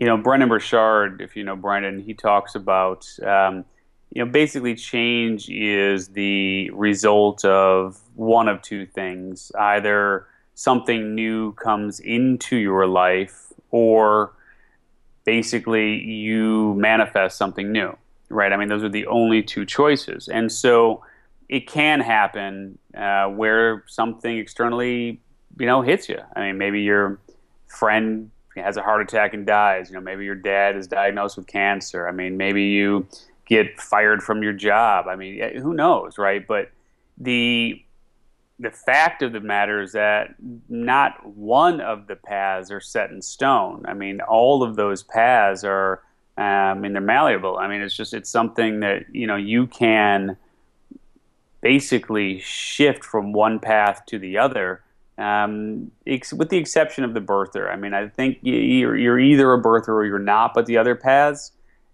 you 0.00 0.06
know, 0.06 0.16
Brendon 0.16 0.48
Burchard, 0.48 1.20
if 1.20 1.36
you 1.36 1.44
know 1.44 1.54
Brendon, 1.54 2.00
he 2.00 2.14
talks 2.14 2.54
about, 2.54 3.06
um, 3.22 3.66
you 4.10 4.24
know, 4.24 4.30
basically 4.30 4.74
change 4.74 5.50
is 5.50 6.08
the 6.08 6.70
result 6.70 7.44
of 7.44 8.00
one 8.14 8.48
of 8.48 8.62
two 8.62 8.86
things. 8.86 9.52
Either 9.58 10.26
something 10.54 11.14
new 11.14 11.52
comes 11.52 12.00
into 12.00 12.56
your 12.56 12.86
life 12.86 13.52
or 13.70 14.32
basically 15.24 16.02
you 16.02 16.74
manifest 16.74 17.36
something 17.36 17.70
new, 17.70 17.94
right? 18.30 18.54
I 18.54 18.56
mean, 18.56 18.68
those 18.68 18.82
are 18.82 18.88
the 18.88 19.06
only 19.06 19.42
two 19.42 19.66
choices. 19.66 20.28
And 20.28 20.50
so 20.50 21.04
it 21.50 21.66
can 21.66 22.00
happen 22.00 22.78
uh, 22.96 23.26
where 23.26 23.84
something 23.86 24.38
externally 24.38 25.20
you 25.58 25.66
know 25.66 25.82
hits 25.82 26.08
you. 26.08 26.18
I 26.34 26.40
mean, 26.40 26.58
maybe 26.58 26.80
your 26.80 27.18
friend 27.66 28.30
has 28.56 28.76
a 28.76 28.82
heart 28.82 29.02
attack 29.02 29.34
and 29.34 29.46
dies. 29.46 29.90
You 29.90 29.94
know, 29.94 30.00
maybe 30.00 30.24
your 30.24 30.34
dad 30.34 30.76
is 30.76 30.86
diagnosed 30.86 31.36
with 31.36 31.46
cancer. 31.46 32.08
I 32.08 32.12
mean, 32.12 32.36
maybe 32.36 32.64
you 32.64 33.06
get 33.46 33.80
fired 33.80 34.22
from 34.22 34.42
your 34.42 34.52
job. 34.52 35.06
I 35.08 35.16
mean, 35.16 35.56
who 35.58 35.74
knows, 35.74 36.18
right? 36.18 36.46
But 36.46 36.70
the 37.18 37.82
the 38.58 38.70
fact 38.70 39.22
of 39.22 39.32
the 39.32 39.40
matter 39.40 39.80
is 39.80 39.92
that 39.92 40.34
not 40.68 41.26
one 41.26 41.80
of 41.80 42.06
the 42.06 42.16
paths 42.16 42.70
are 42.70 42.80
set 42.80 43.10
in 43.10 43.22
stone. 43.22 43.84
I 43.88 43.94
mean, 43.94 44.20
all 44.20 44.62
of 44.62 44.76
those 44.76 45.02
paths 45.02 45.64
are, 45.64 46.02
um, 46.36 46.44
I 46.44 46.74
mean, 46.74 46.92
they're 46.92 47.00
malleable. 47.00 47.56
I 47.56 47.68
mean, 47.68 47.80
it's 47.80 47.96
just 47.96 48.12
it's 48.12 48.28
something 48.28 48.80
that 48.80 49.06
you 49.14 49.26
know 49.26 49.36
you 49.36 49.66
can 49.66 50.36
basically 51.62 52.40
shift 52.40 53.04
from 53.04 53.32
one 53.32 53.58
path 53.58 54.02
to 54.06 54.18
the 54.18 54.38
other 54.38 54.82
um, 55.20 55.90
ex- 56.06 56.32
with 56.32 56.48
the 56.48 56.56
exception 56.56 57.04
of 57.04 57.12
the 57.12 57.20
birther. 57.20 57.70
I 57.70 57.76
mean, 57.76 57.92
I 57.92 58.08
think 58.08 58.38
you're, 58.42 58.96
you're 58.96 59.20
either 59.20 59.52
a 59.52 59.62
birther 59.62 59.88
or 59.88 60.06
you're 60.06 60.18
not, 60.18 60.54
but 60.54 60.66
the 60.66 60.78
other 60.78 60.94
paths, 60.94 61.52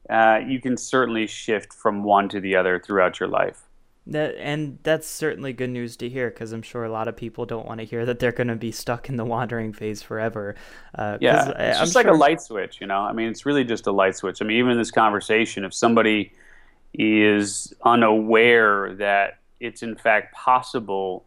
uh, 0.08 0.40
you 0.46 0.60
can 0.60 0.76
certainly 0.76 1.26
shift 1.26 1.72
from 1.72 2.04
one 2.04 2.28
to 2.28 2.40
the 2.40 2.54
other 2.54 2.78
throughout 2.78 3.18
your 3.18 3.28
life. 3.28 3.62
That 4.08 4.36
and 4.38 4.78
that's 4.84 5.08
certainly 5.08 5.52
good 5.52 5.70
news 5.70 5.96
to 5.96 6.08
hear 6.08 6.30
because 6.30 6.52
I'm 6.52 6.62
sure 6.62 6.84
a 6.84 6.88
lot 6.88 7.08
of 7.08 7.16
people 7.16 7.44
don't 7.44 7.66
want 7.66 7.80
to 7.80 7.84
hear 7.84 8.06
that 8.06 8.20
they're 8.20 8.30
going 8.30 8.46
to 8.46 8.54
be 8.54 8.70
stuck 8.70 9.08
in 9.08 9.16
the 9.16 9.24
wandering 9.24 9.72
phase 9.72 10.00
forever. 10.00 10.54
Uh, 10.94 11.18
yeah, 11.20 11.48
it's 11.48 11.78
I'm 11.78 11.86
just 11.86 11.92
sure... 11.94 12.04
like 12.04 12.12
a 12.12 12.16
light 12.16 12.40
switch, 12.40 12.80
you 12.80 12.86
know. 12.86 13.00
I 13.00 13.12
mean, 13.12 13.28
it's 13.28 13.44
really 13.44 13.64
just 13.64 13.88
a 13.88 13.90
light 13.90 14.16
switch. 14.16 14.40
I 14.40 14.44
mean, 14.44 14.58
even 14.58 14.70
in 14.70 14.78
this 14.78 14.92
conversation, 14.92 15.64
if 15.64 15.74
somebody 15.74 16.32
is 16.94 17.74
unaware 17.84 18.94
that 18.94 19.38
it's 19.58 19.82
in 19.82 19.96
fact 19.96 20.32
possible 20.36 21.24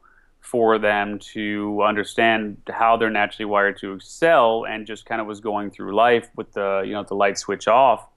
for 0.49 0.79
them 0.79 1.19
to 1.19 1.81
understand 1.83 2.57
how 2.69 2.97
they're 2.97 3.09
naturally 3.09 3.45
wired 3.45 3.77
to 3.79 3.93
excel, 3.93 4.65
and 4.65 4.88
just 4.88 5.05
kind 5.05 5.21
of 5.21 5.27
was 5.27 5.39
going 5.39 5.71
through 5.71 5.95
life 5.95 6.29
with 6.35 6.51
the 6.53 6.83
you 6.85 6.93
know 6.93 7.03
the 7.03 7.15
light 7.15 7.38
switch 7.38 7.67
off, 7.67 8.07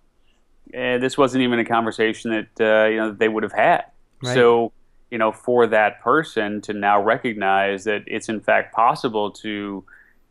and 0.73 1.03
this 1.03 1.19
wasn't 1.19 1.43
even 1.43 1.59
a 1.59 1.65
conversation 1.65 2.31
that 2.31 2.61
uh, 2.61 2.89
you 2.89 2.97
know 2.97 3.09
that 3.11 3.19
they 3.19 3.29
would 3.29 3.43
have 3.43 3.53
had 3.53 3.85
Right. 4.23 4.35
So, 4.35 4.73
you 5.11 5.19
know, 5.19 5.33
for 5.33 5.67
that 5.67 6.01
person 6.01 6.61
to 6.63 6.73
now 6.73 7.03
recognize 7.03 7.85
that 7.85 8.05
it's 8.07 8.29
in 8.29 8.41
fact 8.41 8.75
possible 8.75 9.31
to 9.33 9.85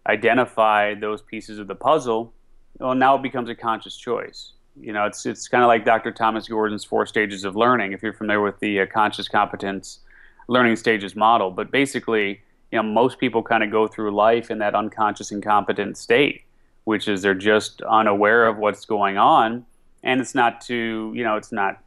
identify 0.08 0.96
those 0.96 1.22
pieces 1.22 1.60
of 1.60 1.68
the 1.68 1.76
puzzle, 1.76 2.34
well, 2.80 2.96
now 2.96 3.16
it 3.16 3.22
becomes 3.22 3.50
a 3.50 3.56
conscious 3.56 3.96
choice. 3.96 4.54
You 4.80 4.94
know, 4.94 5.06
it's 5.06 5.26
it's 5.26 5.48
kind 5.48 5.64
of 5.64 5.68
like 5.68 5.84
Dr. 5.84 6.12
Thomas 6.12 6.48
Gordon's 6.48 6.86
four 6.86 7.06
stages 7.06 7.44
of 7.44 7.56
learning. 7.56 7.92
If 7.92 8.02
you're 8.02 8.14
familiar 8.14 8.42
with 8.42 8.60
the 8.60 8.82
uh, 8.82 8.86
conscious 8.86 9.28
competence 9.28 10.00
learning 10.52 10.76
stages 10.76 11.16
model, 11.16 11.50
but 11.50 11.72
basically, 11.72 12.42
you 12.72 12.78
know, 12.78 12.84
most 12.84 13.20
people 13.20 13.42
kind 13.42 13.64
of 13.64 13.72
go 13.72 13.88
through 13.88 14.12
life 14.14 14.52
in 14.52 14.58
that 14.60 14.76
unconscious 14.76 15.32
incompetent 15.32 15.98
state, 15.98 16.42
which 16.84 17.08
is 17.08 17.22
they're 17.22 17.34
just 17.34 17.82
unaware 17.84 18.46
of 18.46 18.58
what's 18.58 18.84
going 18.86 19.18
on, 19.18 19.66
and 20.04 20.20
it's 20.20 20.36
not 20.36 20.60
to 20.60 21.14
you 21.16 21.24
know, 21.24 21.38
it's 21.38 21.54
not 21.54 21.82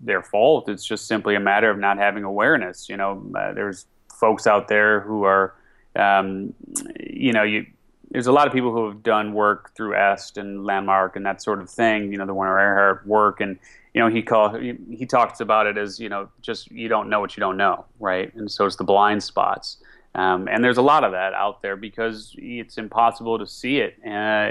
their 0.00 0.22
fault. 0.22 0.70
It's 0.70 0.86
just 0.86 1.06
simply 1.06 1.34
a 1.34 1.40
matter 1.40 1.70
of 1.70 1.78
not 1.78 1.98
having 1.98 2.24
awareness. 2.24 2.88
You 2.88 2.96
know, 2.96 3.30
uh, 3.38 3.52
there's 3.52 3.84
folks 4.18 4.46
out 4.46 4.68
there 4.68 5.00
who 5.00 5.24
are, 5.24 5.54
um, 5.94 6.54
you 6.98 7.32
know, 7.32 7.42
you. 7.42 7.66
There's 8.10 8.26
a 8.26 8.32
lot 8.32 8.46
of 8.46 8.52
people 8.52 8.72
who 8.72 8.86
have 8.86 9.02
done 9.02 9.34
work 9.34 9.74
through 9.74 9.94
EST 9.94 10.38
and 10.38 10.64
Landmark 10.64 11.16
and 11.16 11.26
that 11.26 11.42
sort 11.42 11.60
of 11.60 11.68
thing. 11.68 12.10
You 12.10 12.18
know, 12.18 12.26
the 12.26 12.34
Werner 12.34 12.56
Erhard 12.56 13.06
work, 13.06 13.40
and 13.40 13.58
you 13.94 14.00
know, 14.00 14.08
he 14.08 14.22
call 14.22 14.54
he, 14.54 14.74
he 14.90 15.06
talks 15.06 15.40
about 15.40 15.66
it 15.66 15.76
as 15.76 16.00
you 16.00 16.08
know, 16.08 16.28
just 16.40 16.70
you 16.70 16.88
don't 16.88 17.10
know 17.10 17.20
what 17.20 17.36
you 17.36 17.40
don't 17.40 17.56
know, 17.56 17.84
right? 18.00 18.34
And 18.34 18.50
so 18.50 18.64
it's 18.64 18.76
the 18.76 18.84
blind 18.84 19.22
spots. 19.22 19.78
Um, 20.14 20.48
and 20.48 20.64
there's 20.64 20.78
a 20.78 20.82
lot 20.82 21.04
of 21.04 21.12
that 21.12 21.34
out 21.34 21.62
there 21.62 21.76
because 21.76 22.34
it's 22.38 22.78
impossible 22.78 23.38
to 23.38 23.46
see 23.46 23.78
it 23.78 23.96
uh, 24.04 24.08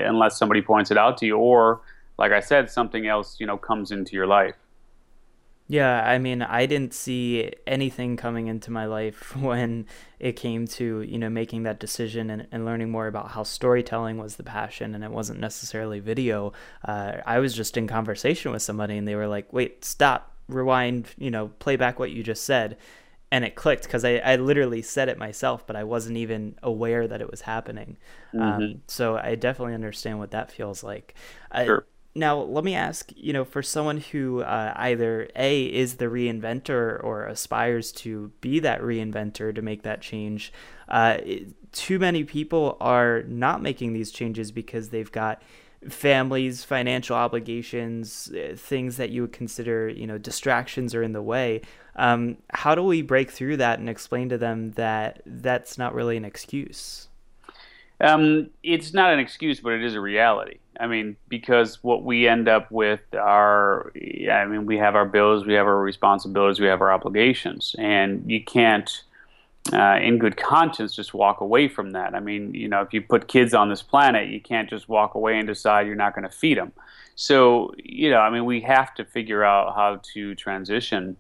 unless 0.07 0.37
somebody 0.37 0.61
points 0.61 0.91
it 0.91 0.97
out 0.97 1.17
to 1.17 1.25
you, 1.25 1.35
or, 1.35 1.81
like 2.17 2.31
I 2.31 2.39
said, 2.39 2.69
something 2.69 3.07
else 3.07 3.37
you 3.39 3.47
know 3.47 3.57
comes 3.57 3.91
into 3.91 4.15
your 4.15 4.27
life. 4.27 4.55
Yeah, 5.69 6.01
I 6.01 6.17
mean, 6.17 6.41
I 6.41 6.65
didn't 6.65 6.93
see 6.93 7.51
anything 7.65 8.15
coming 8.15 8.47
into 8.47 8.71
my 8.71 8.86
life 8.86 9.36
when 9.41 9.86
it 10.19 10.34
came 10.34 10.65
to, 10.67 11.01
you 11.01 11.17
know, 11.17 11.30
making 11.30 11.63
that 11.63 11.80
decision 11.80 12.30
and, 12.30 12.47
and 12.51 12.65
learning 12.65 12.89
more 12.89 13.08
about 13.08 13.32
how 13.32 13.43
storytelling 13.43 14.17
was 14.17 14.38
the 14.38 14.43
passion 14.43 14.95
and 14.95 15.03
it 15.03 15.12
wasn't 15.12 15.39
necessarily 15.39 15.99
video. 15.99 16.53
Uh, 16.86 17.17
I 17.25 17.39
was 17.39 17.53
just 17.53 17.75
in 17.75 17.88
conversation 17.88 18.51
with 18.51 18.62
somebody 18.62 18.97
and 18.97 19.08
they 19.08 19.15
were 19.15 19.27
like, 19.27 19.51
wait, 19.51 19.84
stop, 19.84 20.34
rewind, 20.47 21.08
you 21.17 21.30
know, 21.30 21.49
play 21.60 21.75
back 21.75 21.99
what 21.99 22.12
you 22.12 22.23
just 22.23 22.45
said. 22.45 22.77
And 23.30 23.43
it 23.43 23.56
clicked 23.56 23.84
because 23.84 24.06
I, 24.06 24.17
I 24.19 24.38
literally 24.38 24.82
said 24.82 25.10
it 25.10 25.17
myself, 25.17 25.67
but 25.67 25.75
I 25.75 25.84
wasn't 25.84 26.15
even 26.15 26.58
aware 26.63 27.10
that 27.10 27.19
it 27.19 27.30
was 27.30 27.41
happening. 27.41 27.97
Mm-hmm. 28.34 28.41
Um, 28.41 28.82
so 28.88 29.17
I 29.17 29.36
definitely 29.36 29.73
understand 29.73 30.17
what 30.17 30.32
that 30.32 30.49
feels 30.49 30.82
like. 30.82 31.13
Sure. 31.53 31.86
I, 31.86 31.96
now, 32.17 32.39
let 32.39 32.63
me 32.63 32.73
ask, 32.73 33.12
you 33.15 33.32
know, 33.32 33.45
for 33.45 33.62
someone 33.62 33.97
who 33.97 34.41
uh, 34.41 34.73
either 34.75 35.30
A, 35.36 35.65
is 35.65 35.95
the 35.95 36.06
reinventor 36.06 37.01
or 37.03 37.25
aspires 37.25 37.91
to 37.93 38.32
be 38.41 38.60
that 38.60 38.82
reinventor 38.82 39.53
to 39.53 39.62
make 39.62 39.84
that 39.84 40.01
change, 40.01 40.51
uh, 40.89 41.17
too 41.71 41.99
many 41.99 42.23
people 42.23 42.75
are 42.82 43.23
not 43.23 43.62
making 43.62 43.93
these 43.93 44.12
changes 44.12 44.51
because 44.51 44.89
they've 44.89 45.12
got 45.12 45.41
families, 45.89 46.63
financial 46.63 47.15
obligations, 47.15 48.32
uh, 48.32 48.56
things 48.56 48.97
that 48.97 49.12
you 49.12 49.21
would 49.21 49.34
consider, 49.34 49.88
you 49.88 50.08
know, 50.08 50.17
distractions 50.17 50.95
are 50.95 51.03
in 51.03 51.13
the 51.13 51.21
way. 51.21 51.62
Um, 51.95 52.38
how 52.51 52.73
do 52.73 52.84
we 52.84 53.01
break 53.01 53.32
through 53.32 53.58
that 53.58 53.80
and 53.80 53.89
explain 53.89 54.30
to 54.30 54.38
them 54.38 54.71
that 54.71 55.21
that's 55.25 55.77
not 55.77 55.93
really 55.93 56.17
an 56.17 56.25
excuse? 56.25 57.10
Um, 57.99 58.49
it's 58.62 58.93
not 58.93 59.12
an 59.12 59.19
excuse, 59.19 59.60
but 59.60 59.73
it 59.73 59.83
is 59.83 59.95
a 59.95 60.01
reality. 60.01 60.60
I 60.79 60.86
mean, 60.86 61.17
because 61.27 61.83
what 61.83 62.03
we 62.03 62.27
end 62.27 62.47
up 62.47 62.69
with 62.71 62.99
are, 63.13 63.91
I 64.31 64.45
mean, 64.45 64.67
we 64.67 64.77
have 64.77 64.95
our 64.95 65.05
bills, 65.05 65.45
we 65.45 65.53
have 65.53 65.65
our 65.65 65.79
responsibilities, 65.79 66.60
we 66.60 66.67
have 66.67 66.81
our 66.81 66.91
obligations, 66.91 67.75
and 67.79 68.29
you 68.29 68.43
can't, 68.43 69.01
uh, 69.73 69.97
in 69.99 70.19
good 70.19 70.38
conscience, 70.38 70.95
just 70.95 71.15
walk 71.15 71.41
away 71.41 71.67
from 71.67 71.91
that. 71.91 72.13
I 72.13 72.19
mean, 72.19 72.53
you 72.53 72.67
know, 72.67 72.81
if 72.81 72.93
you 72.93 73.01
put 73.01 73.27
kids 73.27 73.55
on 73.55 73.69
this 73.69 73.81
planet, 73.81 74.29
you 74.29 74.39
can't 74.39 74.69
just 74.69 74.88
walk 74.88 75.15
away 75.15 75.39
and 75.39 75.47
decide 75.47 75.88
you're 75.88 75.95
not 75.95 76.13
going 76.13 76.29
to 76.29 76.36
feed 76.36 76.60
them. 76.60 76.73
So, 77.15 77.73
you 77.83 78.12
know, 78.12 78.19
I 78.19 78.29
mean, 78.29 78.45
we 78.45 78.62
have 78.62 78.93
to 78.95 79.05
figure 79.05 79.43
out 79.43 79.73
how 79.73 80.01
to 80.13 80.36
transition 80.36 81.17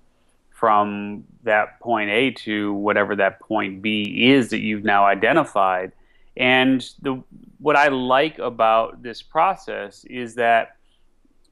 from 0.51 1.23
that 1.43 1.79
point 1.79 2.11
A 2.11 2.31
to 2.31 2.73
whatever 2.73 3.15
that 3.15 3.39
point 3.39 3.81
B 3.81 4.27
is 4.29 4.49
that 4.51 4.59
you've 4.59 4.83
now 4.83 5.05
identified 5.05 5.91
and 6.37 6.87
the 7.01 7.21
what 7.59 7.75
I 7.75 7.87
like 7.87 8.37
about 8.37 9.01
this 9.01 9.23
process 9.23 10.05
is 10.05 10.35
that 10.35 10.77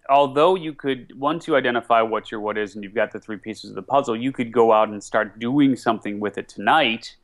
although 0.09 0.53
you 0.53 0.73
could 0.73 1.11
once 1.19 1.47
you 1.47 1.55
identify 1.55 2.01
what 2.03 2.31
your 2.31 2.39
what 2.39 2.57
is 2.57 2.75
and 2.75 2.83
you've 2.83 2.93
got 2.93 3.11
the 3.11 3.19
three 3.19 3.37
pieces 3.37 3.71
of 3.71 3.75
the 3.75 3.81
puzzle, 3.81 4.15
you 4.15 4.31
could 4.31 4.51
go 4.51 4.71
out 4.71 4.89
and 4.89 5.03
start 5.03 5.39
doing 5.39 5.75
something 5.75 6.19
with 6.19 6.37
it 6.37 6.47
tonight. 6.47 7.15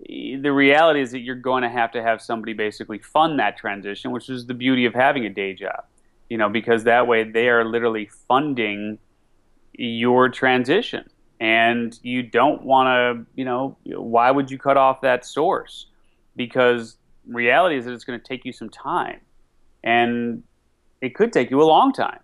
The 0.00 0.50
reality 0.50 1.00
is 1.00 1.12
that 1.12 1.20
you're 1.20 1.36
going 1.36 1.62
to 1.62 1.68
have 1.68 1.92
to 1.92 2.02
have 2.02 2.20
somebody 2.20 2.52
basically 2.52 2.98
fund 2.98 3.38
that 3.38 3.56
transition, 3.56 4.10
which 4.10 4.28
is 4.28 4.46
the 4.46 4.54
beauty 4.54 4.84
of 4.84 4.92
having 4.92 5.24
a 5.24 5.30
day 5.30 5.54
job. 5.54 5.84
You 6.28 6.38
know, 6.38 6.48
because 6.48 6.82
that 6.84 7.06
way 7.06 7.22
they 7.22 7.48
are 7.48 7.64
literally 7.64 8.10
funding 8.26 8.98
your 9.72 10.28
transition. 10.28 11.08
And 11.38 11.96
you 12.02 12.22
don't 12.22 12.62
want 12.64 12.86
to, 12.88 13.26
you 13.36 13.44
know, 13.44 13.76
why 13.84 14.32
would 14.32 14.50
you 14.50 14.58
cut 14.58 14.76
off 14.76 15.00
that 15.02 15.24
source? 15.24 15.86
Because 16.34 16.96
reality 17.26 17.76
is 17.76 17.84
that 17.84 17.92
it's 17.92 18.04
going 18.04 18.18
to 18.18 18.24
take 18.24 18.44
you 18.44 18.52
some 18.52 18.70
time. 18.70 19.20
And 19.82 20.42
it 21.00 21.14
could 21.14 21.32
take 21.32 21.50
you 21.50 21.62
a 21.62 21.64
long 21.64 21.92
time 21.92 22.20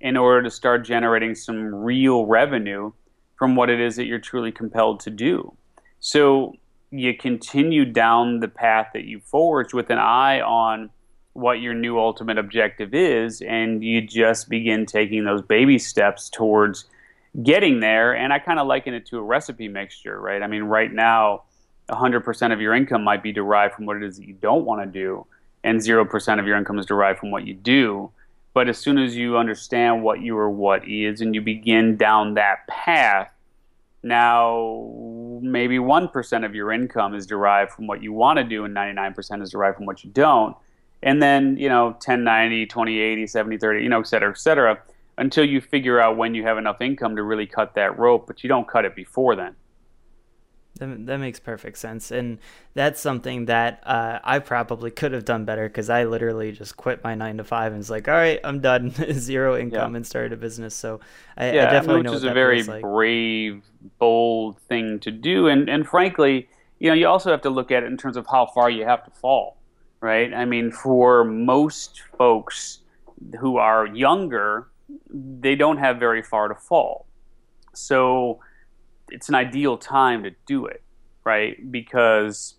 in 0.00 0.16
order 0.16 0.42
to 0.42 0.50
start 0.50 0.84
generating 0.84 1.34
some 1.34 1.74
real 1.74 2.26
revenue 2.26 2.92
from 3.38 3.56
what 3.56 3.70
it 3.70 3.80
is 3.80 3.96
that 3.96 4.06
you're 4.06 4.18
truly 4.18 4.52
compelled 4.52 5.00
to 5.00 5.10
do. 5.10 5.54
So 6.00 6.54
you 6.90 7.16
continue 7.16 7.84
down 7.84 8.40
the 8.40 8.48
path 8.48 8.88
that 8.94 9.04
you 9.04 9.20
forged 9.20 9.74
with 9.74 9.90
an 9.90 9.98
eye 9.98 10.40
on 10.40 10.90
what 11.32 11.60
your 11.60 11.74
new 11.74 11.98
ultimate 11.98 12.38
objective 12.38 12.94
is, 12.94 13.42
and 13.42 13.84
you 13.84 14.00
just 14.00 14.48
begin 14.48 14.86
taking 14.86 15.24
those 15.24 15.42
baby 15.42 15.78
steps 15.78 16.30
towards 16.30 16.86
getting 17.42 17.80
there. 17.80 18.14
And 18.16 18.32
I 18.32 18.38
kind 18.38 18.58
of 18.58 18.66
liken 18.66 18.94
it 18.94 19.04
to 19.06 19.18
a 19.18 19.22
recipe 19.22 19.68
mixture, 19.68 20.18
right? 20.18 20.42
I 20.42 20.46
mean, 20.46 20.62
right 20.62 20.90
now, 20.90 21.42
100% 21.90 22.52
of 22.52 22.60
your 22.60 22.74
income 22.74 23.04
might 23.04 23.22
be 23.22 23.32
derived 23.32 23.74
from 23.74 23.86
what 23.86 23.96
it 23.96 24.02
is 24.02 24.16
that 24.16 24.26
you 24.26 24.34
don't 24.34 24.64
want 24.64 24.82
to 24.82 24.86
do, 24.86 25.26
and 25.64 25.80
0% 25.80 26.38
of 26.38 26.46
your 26.46 26.56
income 26.56 26.78
is 26.78 26.86
derived 26.86 27.18
from 27.18 27.30
what 27.30 27.46
you 27.46 27.54
do. 27.54 28.10
But 28.54 28.68
as 28.68 28.78
soon 28.78 28.98
as 28.98 29.14
you 29.14 29.36
understand 29.36 30.02
what 30.02 30.20
you 30.20 30.34
your 30.34 30.50
what 30.50 30.88
is 30.88 31.20
and 31.20 31.34
you 31.34 31.42
begin 31.42 31.96
down 31.96 32.34
that 32.34 32.66
path, 32.66 33.30
now 34.02 34.90
maybe 35.42 35.78
1% 35.78 36.44
of 36.44 36.54
your 36.54 36.72
income 36.72 37.14
is 37.14 37.26
derived 37.26 37.72
from 37.72 37.86
what 37.86 38.02
you 38.02 38.12
want 38.12 38.38
to 38.38 38.44
do, 38.44 38.64
and 38.64 38.74
99% 38.74 39.42
is 39.42 39.50
derived 39.50 39.76
from 39.76 39.86
what 39.86 40.04
you 40.04 40.10
don't. 40.10 40.56
And 41.02 41.22
then, 41.22 41.56
you 41.58 41.68
know, 41.68 41.96
10, 42.00 42.24
90, 42.24 42.66
20, 42.66 42.98
80, 42.98 43.26
70, 43.26 43.58
30, 43.58 43.82
you 43.82 43.88
know, 43.88 44.00
et 44.00 44.06
cetera, 44.06 44.30
et 44.30 44.38
cetera, 44.38 44.78
until 45.18 45.44
you 45.44 45.60
figure 45.60 46.00
out 46.00 46.16
when 46.16 46.34
you 46.34 46.42
have 46.42 46.58
enough 46.58 46.80
income 46.80 47.16
to 47.16 47.22
really 47.22 47.46
cut 47.46 47.74
that 47.74 47.98
rope, 47.98 48.26
but 48.26 48.42
you 48.42 48.48
don't 48.48 48.66
cut 48.66 48.84
it 48.84 48.96
before 48.96 49.36
then. 49.36 49.54
That, 50.78 51.06
that 51.06 51.18
makes 51.18 51.40
perfect 51.40 51.78
sense. 51.78 52.10
And 52.10 52.38
that's 52.74 53.00
something 53.00 53.46
that 53.46 53.82
uh, 53.84 54.18
I 54.22 54.38
probably 54.38 54.90
could 54.90 55.12
have 55.12 55.24
done 55.24 55.44
better 55.44 55.68
because 55.68 55.90
I 55.90 56.04
literally 56.04 56.52
just 56.52 56.76
quit 56.76 57.02
my 57.02 57.14
nine 57.14 57.38
to 57.38 57.44
five 57.44 57.72
and 57.72 57.78
was 57.78 57.90
like, 57.90 58.08
all 58.08 58.14
right, 58.14 58.40
I'm 58.44 58.60
done, 58.60 58.90
zero 59.12 59.56
income, 59.56 59.92
yeah. 59.92 59.96
and 59.96 60.06
started 60.06 60.32
a 60.32 60.36
business. 60.36 60.74
So 60.74 61.00
I, 61.36 61.52
yeah, 61.52 61.68
I 61.68 61.70
definitely 61.70 62.02
which 62.02 62.06
know 62.06 62.12
is 62.14 62.24
a 62.24 62.32
very 62.32 62.62
like. 62.62 62.82
brave, 62.82 63.62
bold 63.98 64.58
thing 64.62 64.98
to 65.00 65.10
do. 65.10 65.48
And, 65.48 65.68
and 65.68 65.86
frankly, 65.86 66.48
you 66.78 66.90
know, 66.90 66.94
you 66.94 67.06
also 67.06 67.30
have 67.30 67.42
to 67.42 67.50
look 67.50 67.70
at 67.70 67.82
it 67.82 67.86
in 67.86 67.96
terms 67.96 68.16
of 68.16 68.26
how 68.26 68.46
far 68.46 68.68
you 68.70 68.84
have 68.84 69.04
to 69.04 69.10
fall, 69.10 69.56
right? 70.00 70.32
I 70.32 70.44
mean, 70.44 70.70
for 70.70 71.24
most 71.24 72.02
folks 72.18 72.80
who 73.40 73.56
are 73.56 73.86
younger, 73.86 74.68
they 75.10 75.54
don't 75.54 75.78
have 75.78 75.98
very 75.98 76.22
far 76.22 76.48
to 76.48 76.54
fall. 76.54 77.06
So, 77.72 78.40
it's 79.10 79.28
an 79.28 79.34
ideal 79.34 79.76
time 79.78 80.22
to 80.24 80.30
do 80.46 80.66
it, 80.66 80.82
right? 81.24 81.70
Because 81.70 82.54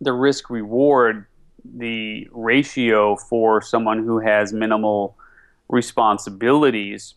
the 0.00 0.12
risk 0.12 0.50
reward, 0.50 1.26
the 1.64 2.28
ratio 2.32 3.16
for 3.16 3.62
someone 3.62 4.04
who 4.04 4.18
has 4.18 4.52
minimal 4.52 5.16
responsibilities, 5.68 7.14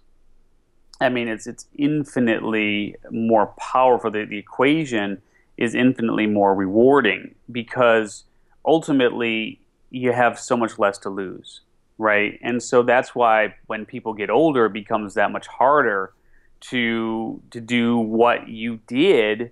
I 1.00 1.10
mean, 1.10 1.28
it's 1.28 1.46
it's 1.46 1.68
infinitely 1.76 2.96
more 3.12 3.48
powerful. 3.58 4.10
The, 4.10 4.26
the 4.26 4.38
equation 4.38 5.22
is 5.58 5.76
infinitely 5.76 6.28
more 6.28 6.56
rewarding 6.56 7.36
because 7.52 8.24
ultimately 8.66 9.62
you 9.90 10.12
have 10.12 10.40
so 10.40 10.58
much 10.58 10.80
less 10.80 10.98
to 11.00 11.10
lose, 11.10 11.62
right? 11.98 12.40
And 12.42 12.62
so 12.62 12.84
that's 12.84 13.14
why 13.16 13.56
when 13.68 13.86
people 13.86 14.14
get 14.14 14.30
older, 14.30 14.66
it 14.66 14.74
becomes 14.74 15.14
that 15.16 15.32
much 15.32 15.48
harder 15.48 16.14
to 16.62 17.42
to 17.52 17.62
do 17.62 17.98
what 17.98 18.48
you 18.48 18.80
did 18.88 19.52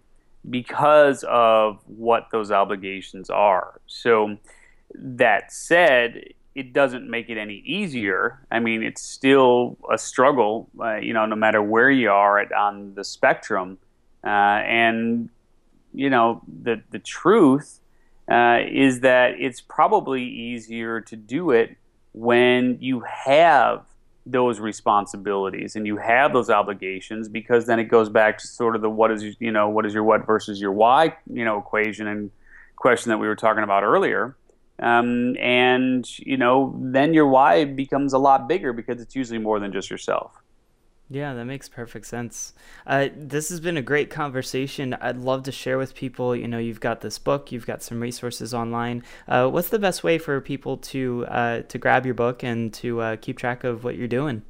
because 0.49 1.23
of 1.27 1.79
what 1.87 2.27
those 2.31 2.51
obligations 2.51 3.29
are. 3.29 3.81
So 3.87 4.37
that 4.93 5.51
said, 5.51 6.23
it 6.53 6.71
doesn't 6.71 7.09
make 7.09 7.29
it 7.29 7.37
any 7.37 7.63
easier. 7.65 8.45
I 8.51 8.59
mean, 8.59 8.83
it's 8.83 9.01
still 9.01 9.77
a 9.91 9.97
struggle, 9.97 10.69
uh, 10.79 10.97
you 10.97 11.13
know, 11.13 11.25
no 11.25 11.35
matter 11.35 11.61
where 11.61 11.91
you 11.91 12.11
are 12.11 12.39
at, 12.39 12.51
on 12.53 12.95
the 12.95 13.03
spectrum. 13.03 13.77
Uh, 14.23 14.61
and 14.65 15.29
you 15.93 16.09
know, 16.09 16.41
the 16.47 16.81
the 16.91 16.99
truth 16.99 17.79
uh, 18.31 18.59
is 18.69 19.01
that 19.01 19.35
it's 19.39 19.61
probably 19.61 20.23
easier 20.23 21.01
to 21.01 21.15
do 21.15 21.51
it 21.51 21.77
when 22.13 22.77
you 22.79 23.01
have 23.01 23.85
those 24.25 24.59
responsibilities 24.59 25.75
and 25.75 25.85
you 25.85 25.97
have 25.97 26.33
those 26.33 26.49
obligations 26.49 27.29
because 27.29 27.67
then 27.67 27.79
it 27.79 27.85
goes 27.85 28.09
back 28.09 28.39
to 28.39 28.47
sort 28.47 28.75
of 28.75 28.81
the 28.81 28.89
what 28.89 29.11
is 29.11 29.35
you 29.39 29.51
know 29.51 29.69
what 29.69 29.85
is 29.85 29.93
your 29.93 30.03
what 30.03 30.25
versus 30.25 30.59
your 30.59 30.71
why 30.71 31.15
you 31.31 31.45
know 31.45 31.59
equation 31.59 32.07
and 32.07 32.31
question 32.75 33.09
that 33.09 33.17
we 33.17 33.27
were 33.27 33.35
talking 33.35 33.63
about 33.63 33.83
earlier. 33.83 34.35
Um, 34.77 35.37
and 35.37 36.05
you 36.19 36.37
know 36.37 36.75
then 36.77 37.13
your 37.13 37.27
why 37.27 37.63
becomes 37.65 38.13
a 38.13 38.17
lot 38.17 38.49
bigger 38.49 38.73
because 38.73 38.99
it's 38.99 39.15
usually 39.15 39.39
more 39.39 39.59
than 39.59 39.71
just 39.71 39.89
yourself 39.89 40.33
yeah, 41.09 41.33
that 41.33 41.45
makes 41.45 41.69
perfect 41.69 42.07
sense. 42.07 42.53
Uh, 42.87 43.09
this 43.15 43.49
has 43.49 43.59
been 43.59 43.77
a 43.77 43.81
great 43.81 44.09
conversation. 44.09 44.95
I'd 44.95 45.17
love 45.17 45.43
to 45.43 45.51
share 45.51 45.77
with 45.77 45.93
people. 45.93 46.35
You 46.35 46.47
know, 46.47 46.57
you've 46.57 46.79
got 46.79 47.01
this 47.01 47.19
book, 47.19 47.51
you've 47.51 47.67
got 47.67 47.83
some 47.83 47.99
resources 48.01 48.53
online. 48.53 49.03
Uh, 49.27 49.47
what's 49.47 49.69
the 49.69 49.79
best 49.79 50.03
way 50.03 50.17
for 50.17 50.41
people 50.41 50.77
to 50.77 51.25
uh, 51.27 51.61
to 51.63 51.77
grab 51.77 52.05
your 52.05 52.15
book 52.15 52.43
and 52.43 52.73
to 52.75 53.01
uh, 53.01 53.15
keep 53.17 53.37
track 53.37 53.63
of 53.63 53.83
what 53.83 53.95
you're 53.97 54.07
doing? 54.07 54.41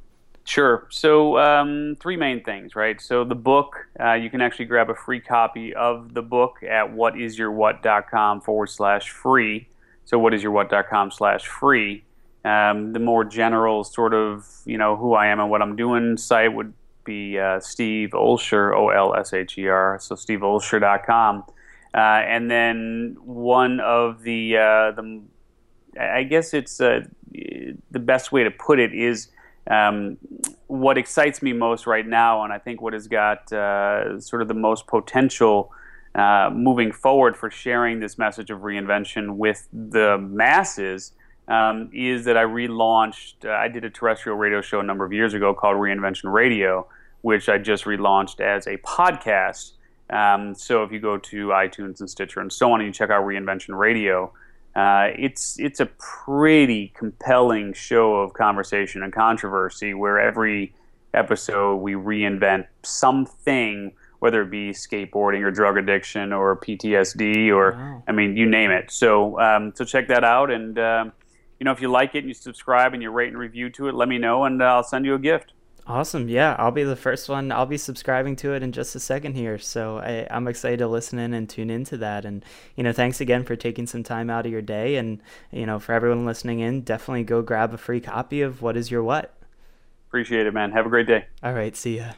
Sure. 0.46 0.86
So, 0.90 1.38
um, 1.38 1.96
three 2.00 2.16
main 2.16 2.42
things, 2.44 2.76
right? 2.76 3.00
So, 3.00 3.24
the 3.24 3.34
book, 3.34 3.88
uh, 3.98 4.12
you 4.12 4.30
can 4.30 4.40
actually 4.40 4.66
grab 4.66 4.88
a 4.88 4.94
free 4.94 5.20
copy 5.20 5.74
of 5.74 6.14
the 6.14 6.22
book 6.22 6.62
at 6.62 6.86
whatisyourwhat.com 6.86 8.42
forward 8.42 8.68
slash 8.68 9.10
free. 9.10 9.68
So, 10.04 10.20
whatisyourwhat.com 10.20 11.10
slash 11.10 11.46
free. 11.48 12.04
Um, 12.46 12.92
the 12.92 13.00
more 13.00 13.24
general 13.24 13.82
sort 13.82 14.14
of, 14.14 14.46
you 14.64 14.78
know, 14.78 14.94
who 14.94 15.14
I 15.14 15.26
am 15.26 15.40
and 15.40 15.50
what 15.50 15.62
I'm 15.62 15.74
doing 15.74 16.16
site 16.16 16.54
would 16.54 16.72
be 17.02 17.40
uh, 17.40 17.58
Steve 17.58 18.10
Olsher, 18.10 18.72
O 18.72 18.90
L 18.90 19.16
S 19.16 19.32
H 19.32 19.58
E 19.58 19.66
R, 19.66 19.98
so 20.00 20.14
steveolsher.com. 20.14 21.44
Uh, 21.92 21.98
and 21.98 22.48
then 22.48 23.16
one 23.24 23.80
of 23.80 24.22
the, 24.22 24.58
uh, 24.58 24.92
the 24.92 25.22
I 26.00 26.22
guess 26.22 26.54
it's 26.54 26.80
uh, 26.80 27.00
the 27.90 27.98
best 27.98 28.30
way 28.30 28.44
to 28.44 28.50
put 28.52 28.78
it 28.78 28.94
is 28.94 29.28
um, 29.68 30.16
what 30.68 30.98
excites 30.98 31.42
me 31.42 31.52
most 31.52 31.84
right 31.84 32.06
now, 32.06 32.44
and 32.44 32.52
I 32.52 32.58
think 32.58 32.80
what 32.80 32.92
has 32.92 33.08
got 33.08 33.52
uh, 33.52 34.20
sort 34.20 34.42
of 34.42 34.46
the 34.46 34.54
most 34.54 34.86
potential 34.86 35.72
uh, 36.14 36.50
moving 36.52 36.92
forward 36.92 37.36
for 37.36 37.50
sharing 37.50 37.98
this 37.98 38.18
message 38.18 38.50
of 38.50 38.60
reinvention 38.60 39.36
with 39.36 39.66
the 39.72 40.18
masses 40.18 41.12
um, 41.48 41.90
is 41.92 42.24
that 42.24 42.36
I 42.36 42.44
relaunched. 42.44 43.44
Uh, 43.44 43.50
I 43.50 43.68
did 43.68 43.84
a 43.84 43.90
terrestrial 43.90 44.36
radio 44.36 44.60
show 44.60 44.80
a 44.80 44.82
number 44.82 45.04
of 45.04 45.12
years 45.12 45.34
ago 45.34 45.54
called 45.54 45.76
Reinvention 45.76 46.32
Radio, 46.32 46.86
which 47.22 47.48
I 47.48 47.58
just 47.58 47.84
relaunched 47.84 48.40
as 48.40 48.66
a 48.66 48.76
podcast. 48.78 49.72
Um, 50.10 50.54
so 50.54 50.82
if 50.84 50.92
you 50.92 51.00
go 51.00 51.18
to 51.18 51.48
iTunes 51.48 52.00
and 52.00 52.08
Stitcher 52.08 52.40
and 52.40 52.52
so 52.52 52.72
on, 52.72 52.80
and 52.80 52.88
you 52.88 52.92
check 52.92 53.10
out 53.10 53.24
Reinvention 53.24 53.78
Radio, 53.78 54.32
uh, 54.74 55.08
it's 55.18 55.58
it's 55.58 55.80
a 55.80 55.86
pretty 55.86 56.92
compelling 56.94 57.72
show 57.72 58.16
of 58.16 58.34
conversation 58.34 59.02
and 59.02 59.12
controversy 59.12 59.94
where 59.94 60.20
every 60.20 60.74
episode 61.14 61.76
we 61.76 61.92
reinvent 61.92 62.66
something 62.82 63.92
whether 64.18 64.42
it 64.42 64.50
be 64.50 64.70
skateboarding 64.70 65.42
or 65.42 65.50
drug 65.50 65.76
addiction 65.76 66.32
or 66.32 66.56
PTSD 66.56 67.48
or 67.50 67.72
wow. 67.72 68.02
I 68.08 68.12
mean 68.12 68.36
you 68.36 68.46
name 68.46 68.70
it. 68.70 68.90
So 68.90 69.38
um, 69.40 69.72
so 69.74 69.84
check 69.84 70.08
that 70.08 70.24
out 70.24 70.50
and 70.50 70.78
um, 70.78 71.12
you 71.58 71.64
know, 71.64 71.72
if 71.72 71.80
you 71.80 71.88
like 71.88 72.14
it 72.14 72.18
and 72.18 72.28
you 72.28 72.34
subscribe 72.34 72.94
and 72.94 73.02
you 73.02 73.10
rate 73.10 73.28
and 73.28 73.38
review 73.38 73.70
to 73.70 73.88
it, 73.88 73.94
let 73.94 74.08
me 74.08 74.18
know 74.18 74.44
and 74.44 74.62
uh, 74.62 74.66
I'll 74.66 74.84
send 74.84 75.06
you 75.06 75.14
a 75.14 75.18
gift. 75.18 75.52
Awesome. 75.88 76.28
Yeah, 76.28 76.56
I'll 76.58 76.72
be 76.72 76.82
the 76.82 76.96
first 76.96 77.28
one. 77.28 77.52
I'll 77.52 77.64
be 77.64 77.78
subscribing 77.78 78.34
to 78.36 78.54
it 78.54 78.62
in 78.62 78.72
just 78.72 78.96
a 78.96 79.00
second 79.00 79.34
here. 79.34 79.56
So 79.56 79.98
I, 79.98 80.26
am 80.30 80.48
excited 80.48 80.80
to 80.80 80.88
listen 80.88 81.20
in 81.20 81.32
and 81.32 81.48
tune 81.48 81.70
into 81.70 81.96
that. 81.98 82.24
And, 82.24 82.44
you 82.74 82.82
know, 82.82 82.92
thanks 82.92 83.20
again 83.20 83.44
for 83.44 83.54
taking 83.54 83.86
some 83.86 84.02
time 84.02 84.28
out 84.28 84.46
of 84.46 84.52
your 84.52 84.62
day. 84.62 84.96
And, 84.96 85.22
you 85.52 85.64
know, 85.64 85.78
for 85.78 85.92
everyone 85.92 86.26
listening 86.26 86.58
in, 86.58 86.80
definitely 86.80 87.22
go 87.22 87.40
grab 87.40 87.72
a 87.72 87.78
free 87.78 88.00
copy 88.00 88.42
of 88.42 88.62
What 88.62 88.76
is 88.76 88.90
Your 88.90 89.04
What. 89.04 89.36
Appreciate 90.08 90.46
it, 90.46 90.54
man. 90.54 90.72
Have 90.72 90.86
a 90.86 90.90
great 90.90 91.06
day. 91.06 91.26
All 91.44 91.52
right. 91.52 91.76
See 91.76 91.98
ya. 91.98 92.12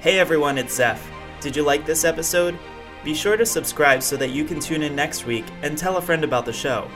Hey, 0.00 0.18
everyone. 0.18 0.56
It's 0.56 0.74
Zeph. 0.74 1.06
Did 1.40 1.56
you 1.56 1.62
like 1.62 1.84
this 1.84 2.04
episode? 2.04 2.58
Be 3.04 3.12
sure 3.12 3.36
to 3.36 3.44
subscribe 3.44 4.02
so 4.02 4.16
that 4.16 4.30
you 4.30 4.46
can 4.46 4.60
tune 4.60 4.82
in 4.82 4.96
next 4.96 5.26
week 5.26 5.44
and 5.60 5.76
tell 5.76 5.98
a 5.98 6.02
friend 6.02 6.24
about 6.24 6.46
the 6.46 6.54
show. 6.54 6.88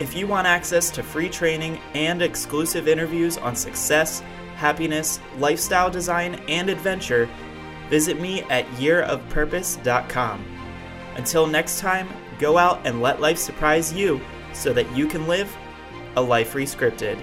If 0.00 0.16
you 0.16 0.26
want 0.26 0.46
access 0.46 0.90
to 0.90 1.02
free 1.02 1.28
training 1.28 1.78
and 1.94 2.20
exclusive 2.20 2.88
interviews 2.88 3.38
on 3.38 3.54
success, 3.54 4.20
happiness, 4.56 5.20
lifestyle 5.38 5.90
design, 5.90 6.40
and 6.48 6.68
adventure, 6.68 7.28
visit 7.88 8.20
me 8.20 8.42
at 8.44 8.66
yearofpurpose.com. 8.72 10.44
Until 11.16 11.46
next 11.46 11.78
time, 11.78 12.08
go 12.40 12.58
out 12.58 12.80
and 12.84 13.00
let 13.00 13.20
life 13.20 13.38
surprise 13.38 13.92
you 13.92 14.20
so 14.52 14.72
that 14.72 14.90
you 14.96 15.06
can 15.06 15.28
live 15.28 15.54
a 16.16 16.20
life 16.20 16.54
rescripted. 16.54 17.18